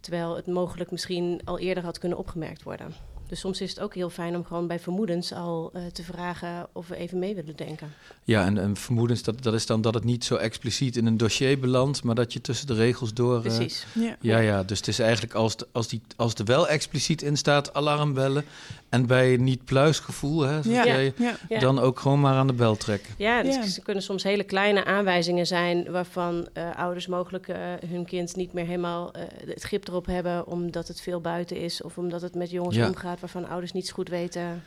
terwijl 0.00 0.36
het 0.36 0.46
mogelijk 0.46 0.90
misschien 0.90 1.40
al 1.44 1.58
eerder 1.58 1.84
had 1.84 1.98
kunnen 1.98 2.18
opgemerkt 2.18 2.62
worden. 2.62 2.94
Dus 3.28 3.40
soms 3.40 3.60
is 3.60 3.70
het 3.70 3.80
ook 3.80 3.94
heel 3.94 4.10
fijn 4.10 4.36
om 4.36 4.44
gewoon 4.44 4.66
bij 4.66 4.78
vermoedens 4.78 5.32
al 5.32 5.70
uh, 5.74 5.82
te 5.92 6.02
vragen 6.02 6.66
of 6.72 6.88
we 6.88 6.96
even 6.96 7.18
mee 7.18 7.34
willen 7.34 7.56
denken. 7.56 7.92
Ja, 8.24 8.44
en, 8.44 8.58
en 8.58 8.76
vermoedens, 8.76 9.22
dat, 9.22 9.42
dat 9.42 9.54
is 9.54 9.66
dan 9.66 9.80
dat 9.80 9.94
het 9.94 10.04
niet 10.04 10.24
zo 10.24 10.36
expliciet 10.36 10.96
in 10.96 11.06
een 11.06 11.16
dossier 11.16 11.58
belandt, 11.58 12.02
maar 12.02 12.14
dat 12.14 12.32
je 12.32 12.40
tussen 12.40 12.66
de 12.66 12.74
regels 12.74 13.14
door... 13.14 13.40
Precies. 13.40 13.86
Uh, 13.94 14.04
ja. 14.04 14.16
ja, 14.20 14.38
ja, 14.38 14.62
dus 14.62 14.78
het 14.78 14.88
is 14.88 14.98
eigenlijk 14.98 15.34
als, 15.34 15.56
de, 15.56 15.66
als, 15.72 15.88
die, 15.88 16.00
als 16.16 16.34
er 16.34 16.44
wel 16.44 16.68
expliciet 16.68 17.22
in 17.22 17.36
staat, 17.36 17.74
alarm 17.74 18.14
bellen. 18.14 18.44
En 18.88 19.06
bij 19.06 19.36
niet 19.36 19.64
pluisgevoel, 19.64 20.40
hè, 20.40 20.60
ja. 20.62 20.84
Jij, 20.84 21.12
ja. 21.48 21.58
dan 21.58 21.78
ook 21.78 22.00
gewoon 22.00 22.20
maar 22.20 22.34
aan 22.34 22.46
de 22.46 22.52
bel 22.52 22.76
trekken. 22.76 23.14
Ja, 23.18 23.42
dus 23.42 23.76
er 23.76 23.82
kunnen 23.82 24.02
soms 24.02 24.22
hele 24.22 24.44
kleine 24.44 24.84
aanwijzingen 24.84 25.46
zijn 25.46 25.90
waarvan 25.90 26.48
uh, 26.58 26.76
ouders 26.76 27.06
mogelijk 27.06 27.48
uh, 27.48 27.56
hun 27.86 28.04
kind 28.04 28.36
niet 28.36 28.52
meer 28.52 28.66
helemaal 28.66 29.16
uh, 29.16 29.22
het 29.46 29.62
grip 29.62 29.88
erop 29.88 30.06
hebben, 30.06 30.46
omdat 30.46 30.88
het 30.88 31.00
veel 31.00 31.20
buiten 31.20 31.56
is 31.56 31.82
of 31.82 31.98
omdat 31.98 32.22
het 32.22 32.34
met 32.34 32.50
jongens 32.50 32.76
Ja. 32.76 32.86
Waarvan 33.20 33.48
ouders 33.48 33.72
niet 33.72 33.86
zo 33.86 33.94
goed 33.94 34.08
weten 34.08 34.62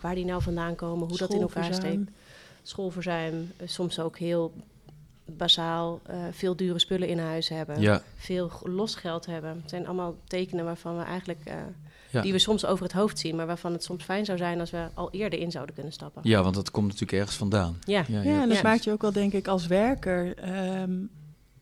waar 0.00 0.14
die 0.14 0.24
nou 0.24 0.42
vandaan 0.42 0.74
komen, 0.74 1.08
hoe 1.08 1.16
dat 1.18 1.32
in 1.34 1.40
elkaar 1.40 1.74
steekt. 1.74 2.10
Schoolverzuim, 2.62 3.52
eh, 3.56 3.68
soms 3.68 3.98
ook 3.98 4.18
heel 4.18 4.52
basaal 5.24 6.00
uh, 6.10 6.16
veel 6.30 6.56
dure 6.56 6.78
spullen 6.78 7.08
in 7.08 7.18
huis 7.18 7.48
hebben, 7.48 7.80
Ja. 7.80 8.02
veel 8.16 8.50
losgeld 8.64 9.26
hebben. 9.26 9.50
Het 9.60 9.70
zijn 9.70 9.86
allemaal 9.86 10.16
tekenen 10.26 10.64
waarvan 10.64 10.96
we 10.98 11.02
eigenlijk 11.04 11.40
uh, 11.48 11.54
Ja. 12.10 12.20
die 12.22 12.32
we 12.32 12.38
soms 12.38 12.64
over 12.66 12.84
het 12.84 12.92
hoofd 12.92 13.18
zien, 13.18 13.36
maar 13.36 13.46
waarvan 13.46 13.72
het 13.72 13.82
soms 13.84 14.04
fijn 14.04 14.24
zou 14.24 14.38
zijn 14.38 14.60
als 14.60 14.70
we 14.70 14.86
al 14.94 15.10
eerder 15.10 15.38
in 15.38 15.50
zouden 15.50 15.74
kunnen 15.74 15.92
stappen. 15.92 16.22
Ja, 16.24 16.42
want 16.42 16.54
dat 16.54 16.70
komt 16.70 16.86
natuurlijk 16.86 17.12
ergens 17.18 17.36
vandaan. 17.36 17.78
Ja, 17.84 18.04
ja, 18.08 18.22
Ja, 18.22 18.42
en 18.42 18.48
dat 18.48 18.56
Ja. 18.56 18.62
maakt 18.62 18.84
je 18.84 18.90
ook 18.92 19.02
wel, 19.02 19.12
denk 19.12 19.32
ik, 19.32 19.48
als 19.48 19.66
werker. 19.66 20.36
ehm, 20.36 20.92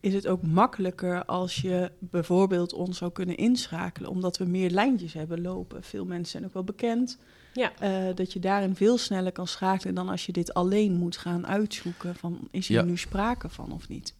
is 0.01 0.13
het 0.13 0.27
ook 0.27 0.41
makkelijker 0.41 1.25
als 1.25 1.55
je 1.55 1.91
bijvoorbeeld 1.99 2.73
ons 2.73 2.97
zou 2.97 3.11
kunnen 3.11 3.37
inschakelen, 3.37 4.09
omdat 4.09 4.37
we 4.37 4.45
meer 4.45 4.69
lijntjes 4.69 5.13
hebben 5.13 5.41
lopen. 5.41 5.83
Veel 5.83 6.05
mensen 6.05 6.31
zijn 6.31 6.45
ook 6.45 6.53
wel 6.53 6.63
bekend. 6.63 7.17
Ja. 7.53 7.71
eh, 7.79 8.15
dat 8.15 8.33
je 8.33 8.39
daarin 8.39 8.75
veel 8.75 8.97
sneller 8.97 9.31
kan 9.31 9.47
schakelen 9.47 9.95
dan 9.95 10.09
als 10.09 10.25
je 10.25 10.31
dit 10.31 10.53
alleen 10.53 10.93
moet 10.93 11.17
gaan 11.17 11.47
uitzoeken. 11.47 12.15
Van 12.15 12.39
is 12.51 12.67
hier 12.67 12.77
Ja. 12.77 12.83
nu 12.83 12.97
sprake 12.97 13.49
van 13.49 13.71
of 13.71 13.87
niet? 13.89 14.13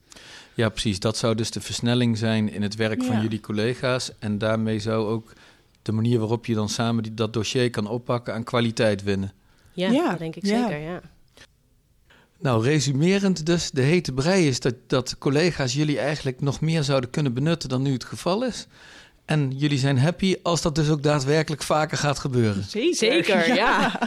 Ja, 0.53 0.69
precies. 0.69 0.99
Dat 0.99 1.17
zou 1.17 1.35
dus 1.35 1.51
de 1.51 1.61
versnelling 1.61 2.17
zijn 2.17 2.51
in 2.51 2.61
het 2.61 2.75
werk 2.75 3.03
van 3.03 3.15
Ja. 3.15 3.21
jullie 3.21 3.39
collega's. 3.39 4.11
En 4.19 4.37
daarmee 4.37 4.79
zou 4.79 5.07
ook 5.07 5.33
de 5.81 5.91
manier 5.91 6.19
waarop 6.19 6.45
je 6.45 6.53
dan 6.53 6.69
samen 6.69 7.03
die, 7.03 7.13
dat 7.13 7.33
dossier 7.33 7.69
kan 7.69 7.87
oppakken 7.87 8.33
aan 8.33 8.43
kwaliteit 8.43 9.03
winnen. 9.03 9.31
ja, 9.73 9.89
Ja, 9.91 10.09
dat 10.09 10.19
denk 10.19 10.35
ik 10.35 10.45
ja. 10.45 10.67
zeker, 10.67 10.79
ja. 10.81 11.01
Nou, 12.41 12.63
resumerend 12.63 13.45
dus, 13.45 13.71
de 13.71 13.81
hete 13.81 14.11
brei 14.11 14.47
is 14.47 14.59
dat, 14.59 14.75
dat 14.87 15.17
collega's 15.17 15.73
jullie 15.73 15.99
eigenlijk 15.99 16.41
nog 16.41 16.61
meer 16.61 16.83
zouden 16.83 17.09
kunnen 17.09 17.33
benutten 17.33 17.69
dan 17.69 17.81
nu 17.81 17.93
het 17.93 18.03
geval 18.03 18.45
is. 18.45 18.67
En 19.25 19.51
jullie 19.57 19.77
zijn 19.77 19.99
happy 19.99 20.35
als 20.43 20.61
dat 20.61 20.75
dus 20.75 20.89
ook 20.89 21.03
daadwerkelijk 21.03 21.63
vaker 21.63 21.97
gaat 21.97 22.19
gebeuren. 22.19 22.63
Zeker, 22.63 22.95
Zeker, 22.95 23.55
ja. 23.55 23.99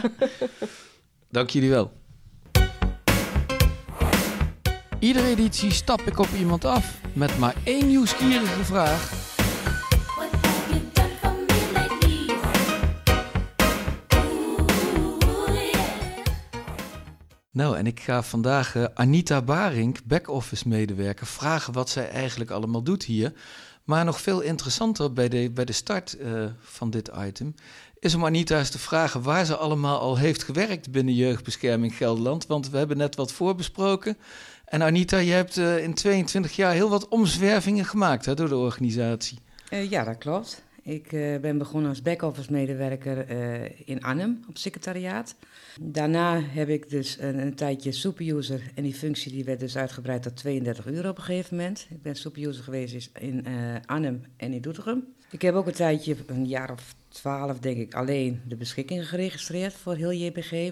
Dank 1.29 1.49
jullie 1.49 1.69
wel. 1.69 1.91
Iedere 4.99 5.27
editie 5.27 5.71
stap 5.71 6.01
ik 6.01 6.19
op 6.19 6.29
iemand 6.39 6.65
af 6.65 6.97
met 7.13 7.37
maar 7.39 7.55
één 7.63 7.87
nieuwsgierige 7.87 8.63
vraag. 8.63 9.24
Nou, 17.55 17.77
en 17.77 17.87
ik 17.87 17.99
ga 17.99 18.23
vandaag 18.23 18.75
eh, 18.75 18.83
Anita 18.93 19.41
Barink, 19.41 19.99
back-office 20.05 20.67
medewerker, 20.67 21.27
vragen 21.27 21.73
wat 21.73 21.89
zij 21.89 22.09
eigenlijk 22.09 22.51
allemaal 22.51 22.83
doet 22.83 23.03
hier. 23.03 23.33
Maar 23.83 24.05
nog 24.05 24.21
veel 24.21 24.41
interessanter 24.41 25.13
bij 25.13 25.29
de, 25.29 25.51
bij 25.51 25.65
de 25.65 25.73
start 25.73 26.17
eh, 26.17 26.45
van 26.59 26.89
dit 26.89 27.11
item 27.17 27.55
is 27.99 28.15
om 28.15 28.25
Anita 28.25 28.57
eens 28.57 28.69
te 28.69 28.79
vragen 28.79 29.21
waar 29.21 29.45
ze 29.45 29.55
allemaal 29.55 29.99
al 29.99 30.17
heeft 30.17 30.43
gewerkt 30.43 30.91
binnen 30.91 31.13
Jeugdbescherming 31.13 31.95
Gelderland. 31.95 32.47
Want 32.47 32.69
we 32.69 32.77
hebben 32.77 32.97
net 32.97 33.15
wat 33.15 33.31
voorbesproken. 33.31 34.17
En 34.65 34.83
Anita, 34.83 35.17
je 35.17 35.31
hebt 35.31 35.57
eh, 35.57 35.83
in 35.83 35.93
22 35.93 36.55
jaar 36.55 36.73
heel 36.73 36.89
wat 36.89 37.07
omzwervingen 37.07 37.85
gemaakt 37.85 38.25
hè, 38.25 38.33
door 38.33 38.49
de 38.49 38.57
organisatie. 38.57 39.39
Ja, 39.69 40.03
dat 40.03 40.17
klopt. 40.17 40.63
Ik 40.85 41.13
eh, 41.13 41.37
ben 41.37 41.57
begonnen 41.57 41.89
als 41.89 42.01
back-office 42.01 42.51
medewerker 42.51 43.27
eh, 43.27 43.71
in 43.85 44.03
Arnhem 44.03 44.39
op 44.49 44.57
secretariaat. 44.57 45.35
Daarna 45.81 46.41
heb 46.41 46.69
ik 46.69 46.89
dus 46.89 47.17
een, 47.19 47.55
tijdje 47.55 47.91
superuser 47.91 48.61
en 48.75 48.83
die 48.83 48.93
functie 48.93 49.31
die 49.31 49.43
werd 49.43 49.59
dus 49.59 49.77
uitgebreid 49.77 50.21
tot 50.21 50.35
32 50.35 50.87
uur 50.87 51.09
op 51.09 51.17
een 51.17 51.23
gegeven 51.23 51.57
moment. 51.57 51.87
Ik 51.89 52.01
ben 52.01 52.15
superuser 52.15 52.63
geweest 52.63 53.09
in 53.19 53.45
eh, 53.45 53.53
Arnhem 53.85 54.21
en 54.37 54.53
in 54.53 54.61
Doetinchem. 54.61 55.13
Ik 55.31 55.41
heb 55.41 55.55
ook 55.55 55.67
een 55.67 55.73
tijdje, 55.73 56.15
een 56.25 56.45
jaar 56.45 56.71
of 56.71 56.95
twaalf 57.07 57.59
denk 57.59 57.77
ik, 57.77 57.93
alleen 57.93 58.41
de 58.47 58.55
beschikkingen 58.55 59.05
geregistreerd 59.05 59.73
voor 59.73 59.95
heel 59.95 60.13
JBG. 60.13 60.71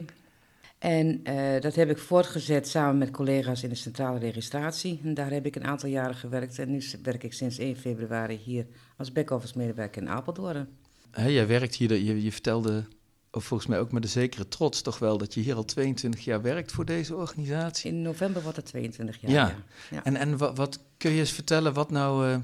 En 0.83 1.19
eh, 1.23 1.61
dat 1.61 1.75
heb 1.75 1.89
ik 1.89 1.97
voortgezet 1.97 2.67
samen 2.67 2.97
met 2.97 3.11
collega's 3.11 3.63
in 3.63 3.69
de 3.69 3.75
centrale 3.75 4.19
registratie. 4.19 4.99
En 5.03 5.13
daar 5.13 5.31
heb 5.31 5.45
ik 5.45 5.55
een 5.55 5.63
aantal 5.65 5.89
jaren 5.89 6.15
gewerkt 6.15 6.59
en 6.59 6.71
nu 6.71 6.83
werk 7.03 7.23
ik 7.23 7.33
sinds 7.33 7.57
1 7.57 7.75
februari 7.75 8.39
hier 8.43 8.65
als 8.97 9.11
back-office 9.11 9.57
medewerker 9.57 10.01
in 10.01 10.09
Apeldoorn. 10.09 10.67
Jij 11.15 11.47
werkt 11.47 11.75
hier, 11.75 11.93
je, 11.93 12.23
je 12.23 12.31
vertelde 12.31 12.83
of 13.31 13.45
volgens 13.45 13.69
mij 13.69 13.79
ook 13.79 13.91
met 13.91 14.03
een 14.03 14.09
zekere 14.09 14.47
trots 14.47 14.81
toch 14.81 14.99
wel 14.99 15.17
dat 15.17 15.33
je 15.33 15.41
hier 15.41 15.55
al 15.55 15.65
22 15.65 16.23
jaar 16.23 16.41
werkt 16.41 16.71
voor 16.71 16.85
deze 16.85 17.15
organisatie. 17.15 17.91
In 17.91 18.01
november 18.01 18.41
wordt 18.41 18.57
het 18.57 18.65
22 18.65 19.21
jaar. 19.21 19.31
Ja. 19.31 19.47
Ja. 19.47 19.55
Ja. 19.91 20.03
En, 20.03 20.15
en 20.15 20.37
wat, 20.37 20.57
wat 20.57 20.79
kun 20.97 21.11
je 21.11 21.19
eens 21.19 21.31
vertellen 21.31 21.73
wat 21.73 21.91
nou, 21.91 22.27
eh, 22.27 22.37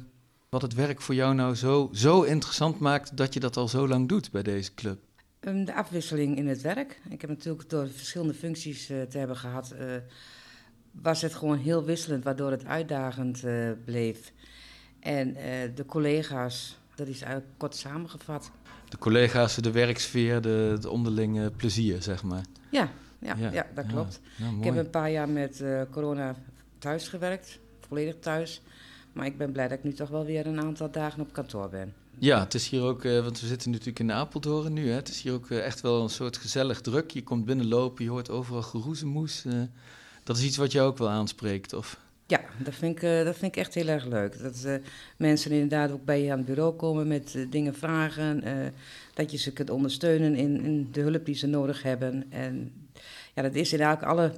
wat 0.49 0.61
het 0.61 0.73
werk 0.73 1.01
voor 1.01 1.15
jou 1.15 1.35
nou 1.35 1.55
zo, 1.55 1.89
zo 1.93 2.21
interessant 2.21 2.79
maakt 2.79 3.17
dat 3.17 3.33
je 3.33 3.39
dat 3.39 3.57
al 3.57 3.67
zo 3.67 3.87
lang 3.87 4.07
doet 4.07 4.31
bij 4.31 4.43
deze 4.43 4.73
club? 4.73 4.99
Ehm, 5.39 5.63
de 5.65 5.73
afwisseling 5.73 6.37
in 6.37 6.47
het 6.47 6.61
werk. 6.61 7.01
Ik 7.09 7.21
heb 7.21 7.29
natuurlijk 7.29 7.69
door 7.69 7.87
verschillende 7.87 8.33
functies 8.33 8.89
eh, 8.89 9.01
te 9.01 9.17
hebben 9.17 9.37
gehad, 9.37 9.71
eh, 9.71 9.85
was 10.91 11.21
het 11.21 11.33
gewoon 11.33 11.57
heel 11.57 11.83
wisselend, 11.83 12.23
waardoor 12.23 12.51
het 12.51 12.65
uitdagend 12.65 13.43
eh, 13.43 13.69
bleef. 13.85 14.31
En 14.99 15.33
de 15.75 15.85
collega's, 15.85 16.77
dat 16.95 17.07
is 17.07 17.21
eigenlijk 17.21 17.51
kort 17.57 17.75
samengevat. 17.75 18.51
De 18.89 18.97
collega's, 18.97 19.55
de 19.55 19.71
werksfeer, 19.71 20.41
de, 20.41 20.77
de 20.81 20.89
onderlinge 20.89 21.51
plezier, 21.51 22.01
zeg 22.01 22.23
maar. 22.23 22.43
Ja, 22.69 22.89
ja, 23.19 23.35
Ja, 23.37 23.51
ja, 23.51 23.67
dat 23.73 23.85
ja. 23.85 23.91
klopt. 23.91 24.19
Nou, 24.37 24.57
Ik 24.57 24.63
heb 24.63 24.75
een 24.75 24.89
paar 24.89 25.11
jaar 25.11 25.29
met 25.29 25.63
corona 25.91 26.35
thuis 26.77 27.07
gewerkt, 27.07 27.59
volledig 27.87 28.15
thuis. 28.19 28.61
Maar 29.13 29.25
ik 29.25 29.37
ben 29.37 29.51
blij 29.51 29.67
dat 29.67 29.77
ik 29.77 29.83
nu 29.83 29.93
toch 29.93 30.09
wel 30.09 30.25
weer 30.25 30.47
een 30.47 30.61
aantal 30.61 30.91
dagen 30.91 31.21
op 31.21 31.33
kantoor 31.33 31.69
ben. 31.69 31.93
Ja, 32.19 32.39
het 32.39 32.53
is 32.53 32.69
hier 32.69 32.81
ook, 32.81 33.03
eh, 33.03 33.19
want 33.19 33.39
we 33.39 33.47
zitten 33.47 33.71
natuurlijk 33.71 33.99
in 33.99 34.11
Apeldoorn 34.11 34.73
nu. 34.73 34.89
Hè. 34.89 34.95
Het 34.95 35.09
is 35.09 35.21
hier 35.21 35.33
ook 35.33 35.49
eh, 35.49 35.65
echt 35.65 35.81
wel 35.81 36.01
een 36.03 36.09
soort 36.09 36.37
gezellig 36.37 36.81
druk. 36.81 37.11
Je 37.11 37.23
komt 37.23 37.45
binnenlopen, 37.45 38.03
je 38.03 38.09
hoort 38.09 38.29
overal 38.29 38.61
geroezemoes. 38.61 39.45
eh. 39.45 39.53
dat 40.23 40.37
is 40.37 40.43
iets 40.43 40.57
wat 40.57 40.71
jou 40.71 40.87
ook 40.87 40.97
wel 40.97 41.09
aanspreekt, 41.09 41.73
of? 41.73 41.99
Ja, 42.27 42.41
dat 42.63 42.73
vind 42.75 42.95
ik, 42.95 43.01
dat 43.25 43.37
vind 43.37 43.55
ik 43.55 43.61
echt 43.61 43.73
heel 43.73 43.87
erg 43.87 44.05
leuk. 44.05 44.41
Dat 44.41 44.67
mensen 45.17 45.51
inderdaad 45.51 45.91
ook 45.91 46.05
bij 46.05 46.23
je 46.23 46.31
aan 46.31 46.37
het 46.37 46.47
bureau 46.47 46.75
komen 46.75 47.07
met 47.07 47.45
dingen 47.49 47.75
vragen. 47.75 48.43
dat 49.13 49.31
je 49.31 49.37
ze 49.37 49.53
kunt 49.53 49.69
ondersteunen 49.69 50.35
in, 50.35 50.63
in 50.63 50.87
de 50.91 51.01
hulp 51.01 51.25
die 51.25 51.35
ze 51.35 51.47
nodig 51.47 51.83
hebben. 51.83 52.25
En 52.29 52.71
ja, 53.35 53.41
dat 53.41 53.55
is 53.55 53.73
in 53.73 53.79
eigenlijk 53.79 54.11
alle 54.11 54.31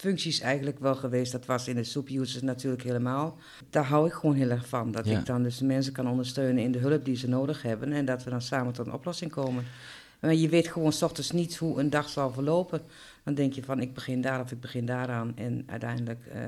functies 0.00 0.40
eigenlijk 0.40 0.78
wel 0.78 0.94
geweest. 0.94 1.32
Dat 1.32 1.46
was 1.46 1.68
in 1.68 1.74
de 1.74 1.84
soepusers 1.84 2.42
natuurlijk 2.42 2.82
helemaal. 2.82 3.36
Daar 3.70 3.84
hou 3.84 4.06
ik 4.06 4.12
gewoon 4.12 4.36
heel 4.36 4.50
erg 4.50 4.68
van. 4.68 4.92
Dat 4.92 5.06
Ja. 5.06 5.18
ik 5.18 5.26
dan 5.26 5.42
dus 5.42 5.58
de 5.58 5.64
mensen 5.64 5.92
kan 5.92 6.08
ondersteunen 6.08 6.62
in 6.62 6.72
de 6.72 6.78
hulp 6.78 7.04
die 7.04 7.16
ze 7.16 7.28
nodig 7.28 7.62
hebben. 7.62 7.92
En 7.92 8.04
dat 8.04 8.24
we 8.24 8.30
dan 8.30 8.42
samen 8.42 8.72
tot 8.72 8.86
een 8.86 8.92
oplossing 8.92 9.30
komen. 9.30 9.64
Maar 10.20 10.34
je 10.34 10.48
weet 10.48 10.68
gewoon 10.68 10.92
s 10.92 11.02
ochtends 11.02 11.30
niet 11.30 11.56
hoe 11.56 11.80
een 11.80 11.90
dag 11.90 12.08
zal 12.08 12.32
verlopen. 12.32 12.80
Dan 13.24 13.34
denk 13.34 13.52
je 13.52 13.62
van 13.64 13.80
ik 13.80 13.94
begin 13.94 14.20
daar 14.20 14.40
of 14.40 14.50
ik 14.52 14.60
begin 14.60 14.86
daaraan. 14.86 15.32
En 15.36 15.62
uiteindelijk... 15.66 16.26
eh, 16.32 16.40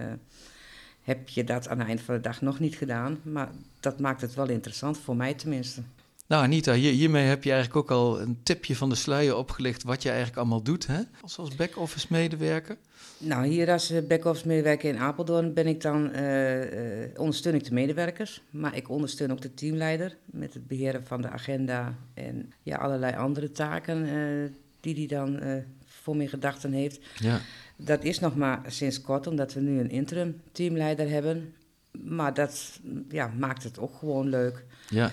heb 1.02 1.28
je 1.28 1.44
dat 1.44 1.68
aan 1.68 1.78
het 1.78 1.88
eind 1.88 2.00
van 2.00 2.14
de 2.14 2.20
dag 2.20 2.40
nog 2.40 2.58
niet 2.58 2.74
gedaan. 2.74 3.18
Maar 3.22 3.48
dat 3.80 4.00
maakt 4.00 4.20
het 4.20 4.34
wel 4.34 4.48
interessant, 4.48 4.98
voor 4.98 5.16
mij 5.16 5.34
tenminste. 5.34 5.82
Nou, 6.26 6.44
Anita, 6.44 6.72
hier, 6.74 6.92
hiermee 6.92 7.26
heb 7.26 7.44
je 7.44 7.52
eigenlijk 7.52 7.80
ook 7.82 7.98
al 7.98 8.20
een 8.20 8.42
tipje 8.42 8.76
van 8.76 8.88
de 8.88 8.94
sluier 8.94 9.36
opgelicht 9.36 9.82
wat 9.82 10.02
je 10.02 10.08
eigenlijk 10.08 10.38
allemaal 10.38 10.62
doet, 10.62 10.86
hè? 10.86 11.00
Als, 11.20 11.38
als 11.38 11.54
back-office 11.54 12.06
medewerker. 12.10 12.76
Nou, 13.18 13.46
hier 13.46 13.70
als 13.70 13.90
eh, 13.90 14.02
back-office 14.08 14.46
medewerker 14.46 14.88
in 14.88 14.98
Apeldoorn 14.98 15.54
ben 15.54 15.66
ik 15.66 15.80
dan, 15.80 16.10
eh, 16.10 17.04
eh, 17.04 17.10
ondersteun 17.16 17.54
ik 17.54 17.64
de 17.64 17.74
medewerkers. 17.74 18.42
Maar 18.50 18.76
ik 18.76 18.88
ondersteun 18.88 19.32
ook 19.32 19.40
de 19.40 19.54
teamleider 19.54 20.16
met 20.24 20.54
het 20.54 20.66
beheren 20.66 21.06
van 21.06 21.20
de 21.20 21.28
agenda 21.28 21.94
en 22.14 22.52
ja, 22.62 22.76
allerlei 22.76 23.16
andere 23.16 23.52
taken 23.52 24.06
eh, 24.06 24.50
die 24.80 24.94
hij 24.94 25.06
dan 25.06 25.40
voor 25.84 26.16
mijn 26.16 26.28
gedachten 26.28 26.72
heeft. 26.72 27.00
Ja. 27.18 27.40
Dat 27.76 28.04
is 28.04 28.18
nog 28.18 28.36
maar 28.36 28.60
sinds 28.66 29.00
kort, 29.00 29.26
omdat 29.26 29.52
we 29.52 29.60
nu 29.60 29.80
een 29.80 29.90
interim 29.90 30.40
teamleider 30.52 31.08
hebben. 31.08 31.54
Maar 31.90 32.34
dat 32.34 32.80
ja, 33.08 33.32
maakt 33.38 33.62
het 33.62 33.78
ook 33.78 33.94
gewoon 33.94 34.28
leuk. 34.28 34.64
Ja, 34.88 35.12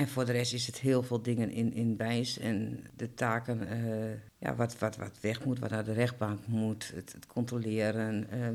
En 0.00 0.08
voor 0.08 0.24
de 0.24 0.32
rest 0.32 0.52
is 0.52 0.66
het 0.66 0.78
heel 0.78 1.02
veel 1.02 1.22
dingen 1.22 1.50
in, 1.50 1.72
in 1.74 1.96
wijs. 1.96 2.38
En 2.38 2.86
de 2.96 3.14
taken, 3.14 3.68
eh, 3.68 4.10
ja, 4.38 4.54
wat, 4.54 4.78
wat, 4.78 4.96
wat 4.96 5.18
weg 5.20 5.44
moet, 5.44 5.58
wat 5.58 5.70
naar 5.70 5.84
de 5.84 5.92
rechtbank 5.92 6.46
moet. 6.46 6.90
Het, 6.94 7.12
het 7.12 7.26
controleren, 7.26 8.30
ehm, 8.30 8.54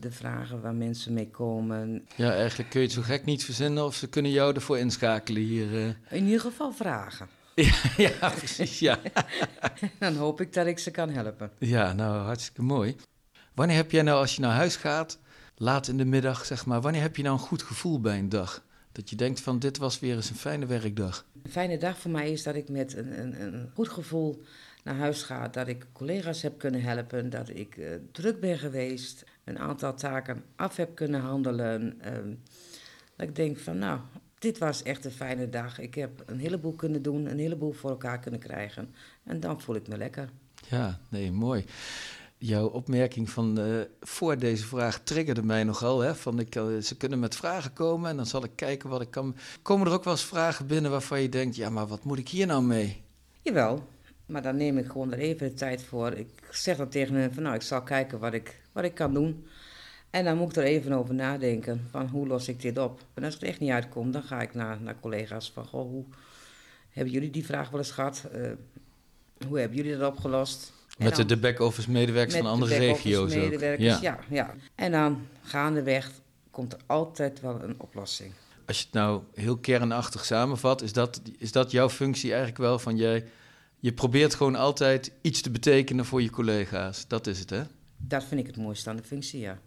de 0.00 0.10
vragen 0.10 0.60
waar 0.60 0.74
mensen 0.74 1.12
mee 1.12 1.30
komen. 1.30 2.06
ja, 2.16 2.32
eigenlijk 2.34 2.70
kun 2.70 2.80
je 2.80 2.86
het 2.86 2.94
zo 2.94 3.02
gek 3.02 3.24
niet 3.24 3.44
verzinnen 3.44 3.84
of 3.84 3.94
ze 3.94 4.08
kunnen 4.08 4.30
jou 4.30 4.54
ervoor 4.54 4.78
inschakelen 4.78 5.42
hier. 5.42 5.74
eh. 5.74 6.18
In 6.18 6.24
ieder 6.24 6.40
geval 6.40 6.72
vragen. 6.72 7.28
ja, 7.96 8.28
precies, 8.36 8.78
ja. 8.78 8.98
Dan 9.98 10.16
hoop 10.16 10.40
ik 10.40 10.52
dat 10.52 10.66
ik 10.66 10.78
ze 10.78 10.90
kan 10.90 11.10
helpen. 11.10 11.50
Ja, 11.58 11.92
nou, 11.92 12.24
hartstikke 12.24 12.62
mooi. 12.62 12.96
Wanneer 13.54 13.76
heb 13.76 13.90
jij 13.90 14.02
nou, 14.02 14.18
als 14.18 14.34
je 14.34 14.40
naar 14.40 14.56
huis 14.56 14.76
gaat, 14.76 15.18
laat 15.56 15.88
in 15.88 15.96
de 15.96 16.04
middag, 16.04 16.44
zeg 16.44 16.66
maar, 16.66 16.80
wanneer 16.80 17.02
heb 17.02 17.16
je 17.16 17.22
nou 17.22 17.34
een 17.34 17.46
goed 17.46 17.62
gevoel 17.62 18.00
bij 18.00 18.18
een 18.18 18.28
dag? 18.28 18.64
Dat 18.92 19.10
je 19.10 19.16
denkt 19.16 19.40
van, 19.40 19.58
dit 19.58 19.78
was 19.78 20.00
weer 20.00 20.14
eens 20.14 20.30
een 20.30 20.36
fijne 20.36 20.66
werkdag. 20.66 21.26
Een 21.42 21.50
fijne 21.50 21.78
dag 21.78 21.98
voor 21.98 22.10
mij 22.10 22.32
is 22.32 22.42
dat 22.42 22.54
ik 22.54 22.68
met 22.68 22.96
een, 22.96 23.20
een, 23.20 23.42
een 23.42 23.70
goed 23.74 23.88
gevoel 23.88 24.42
naar 24.84 24.96
huis 24.96 25.22
ga. 25.22 25.48
Dat 25.48 25.68
ik 25.68 25.86
collega's 25.92 26.42
heb 26.42 26.58
kunnen 26.58 26.82
helpen. 26.82 27.30
Dat 27.30 27.48
ik 27.48 27.76
eh, 27.76 27.90
druk 28.12 28.40
ben 28.40 28.58
geweest. 28.58 29.24
Een 29.44 29.58
aantal 29.58 29.94
taken 29.94 30.44
af 30.56 30.76
heb 30.76 30.94
kunnen 30.94 31.20
handelen. 31.20 32.00
ehm, 32.00 32.34
dat 33.16 33.28
ik 33.28 33.36
denk 33.36 33.58
van 33.58 33.78
nou, 33.78 34.00
dit 34.38 34.58
was 34.58 34.82
echt 34.82 35.04
een 35.04 35.10
fijne 35.10 35.48
dag. 35.48 35.78
Ik 35.78 35.94
heb 35.94 36.22
een 36.26 36.38
heleboel 36.38 36.72
kunnen 36.72 37.02
doen. 37.02 37.26
Een 37.26 37.38
heleboel 37.38 37.72
voor 37.72 37.90
elkaar 37.90 38.18
kunnen 38.18 38.40
krijgen. 38.40 38.94
En 39.24 39.40
dan 39.40 39.60
voel 39.60 39.74
ik 39.74 39.88
me 39.88 39.96
lekker. 39.96 40.28
Ja, 40.68 41.00
nee, 41.08 41.32
mooi. 41.32 41.64
Jouw 42.44 42.66
opmerking 42.66 43.30
van 43.30 43.58
eh, 43.58 43.80
voor 44.00 44.38
deze 44.38 44.66
vraag 44.66 45.00
triggerde 45.02 45.42
mij 45.42 45.64
nogal. 45.64 46.00
Hè? 46.00 46.14
Van 46.14 46.38
ik, 46.38 46.54
eh, 46.54 46.78
ze 46.78 46.96
kunnen 46.96 47.18
met 47.18 47.36
vragen 47.36 47.72
komen 47.72 48.10
en 48.10 48.16
dan 48.16 48.26
zal 48.26 48.44
ik 48.44 48.50
kijken 48.54 48.88
wat 48.88 49.00
ik 49.00 49.10
kan. 49.10 49.36
Komen 49.62 49.86
er 49.86 49.92
ook 49.92 50.04
wel 50.04 50.12
eens 50.12 50.24
vragen 50.24 50.66
binnen 50.66 50.90
waarvan 50.90 51.22
je 51.22 51.28
denkt: 51.28 51.56
ja, 51.56 51.70
maar 51.70 51.86
wat 51.86 52.04
moet 52.04 52.18
ik 52.18 52.28
hier 52.28 52.46
nou 52.46 52.62
mee? 52.62 53.02
Jawel, 53.42 53.88
maar 54.26 54.42
dan 54.42 54.56
neem 54.56 54.78
ik 54.78 54.86
gewoon 54.86 55.12
er 55.12 55.18
even 55.18 55.48
de 55.48 55.54
tijd 55.54 55.82
voor. 55.82 56.12
Ik 56.12 56.28
zeg 56.50 56.76
dan 56.76 56.88
tegen 56.88 57.14
hen 57.14 57.34
van 57.34 57.42
nou, 57.42 57.54
ik 57.54 57.62
zal 57.62 57.82
kijken 57.82 58.18
wat 58.18 58.32
ik, 58.32 58.60
wat 58.72 58.84
ik 58.84 58.94
kan 58.94 59.14
doen. 59.14 59.46
En 60.10 60.24
dan 60.24 60.36
moet 60.36 60.50
ik 60.50 60.56
er 60.56 60.62
even 60.62 60.92
over 60.92 61.14
nadenken 61.14 61.86
van 61.90 62.06
hoe 62.06 62.26
los 62.26 62.48
ik 62.48 62.60
dit 62.60 62.78
op. 62.78 63.00
En 63.14 63.24
als 63.24 63.34
het 63.34 63.42
echt 63.42 63.60
niet 63.60 63.70
uitkomt, 63.70 64.12
dan 64.12 64.22
ga 64.22 64.40
ik 64.40 64.54
naar, 64.54 64.80
naar 64.80 65.00
collega's 65.00 65.50
van 65.50 65.66
goh, 65.66 65.90
hoe 65.90 66.04
hebben 66.90 67.12
jullie 67.12 67.30
die 67.30 67.44
vraag 67.44 67.70
wel 67.70 67.80
eens 67.80 67.90
gehad? 67.90 68.28
Eh, 68.32 68.50
hoe 69.48 69.58
hebben 69.58 69.76
jullie 69.76 69.96
dat 69.96 70.12
opgelost? 70.12 70.80
Met 70.98 71.10
de, 71.10 71.16
dan- 71.16 71.26
de 71.26 71.36
back-office 71.36 71.90
medewerkers 71.90 72.36
van 72.36 72.46
andere 72.46 72.76
regio's 72.76 73.32
ook. 73.32 73.38
medewerkers, 73.38 74.00
ja. 74.00 74.18
ja, 74.28 74.54
En 74.74 74.92
dan 74.92 75.26
gaandeweg 75.42 76.10
komt 76.50 76.72
er 76.72 76.78
altijd 76.86 77.40
wel 77.40 77.62
een 77.62 77.74
oplossing. 77.80 78.32
Als 78.66 78.78
je 78.78 78.84
het 78.84 78.92
nou 78.94 79.22
heel 79.34 79.56
kernachtig 79.56 80.24
samenvat, 80.24 80.82
is 80.82 80.92
dat, 80.92 81.20
is 81.38 81.52
dat 81.52 81.70
jouw 81.70 81.88
functie 81.88 82.28
eigenlijk 82.28 82.58
wel 82.58 82.78
van 82.78 82.96
jij. 82.96 83.24
Je 83.80 83.92
probeert 83.92 84.34
gewoon 84.34 84.54
altijd 84.56 85.12
iets 85.22 85.40
te 85.40 85.50
betekenen 85.50 86.04
voor 86.04 86.22
je 86.22 86.30
collega's. 86.30 87.04
Dat 87.08 87.26
is 87.26 87.38
het, 87.38 87.50
hè? 87.50 87.62
Dat 87.96 88.24
vind 88.24 88.40
ik 88.40 88.46
het 88.46 88.56
mooiste 88.56 88.90
aan 88.90 88.96
de 88.96 89.02
functie, 89.02 89.40
ja. 89.40 89.58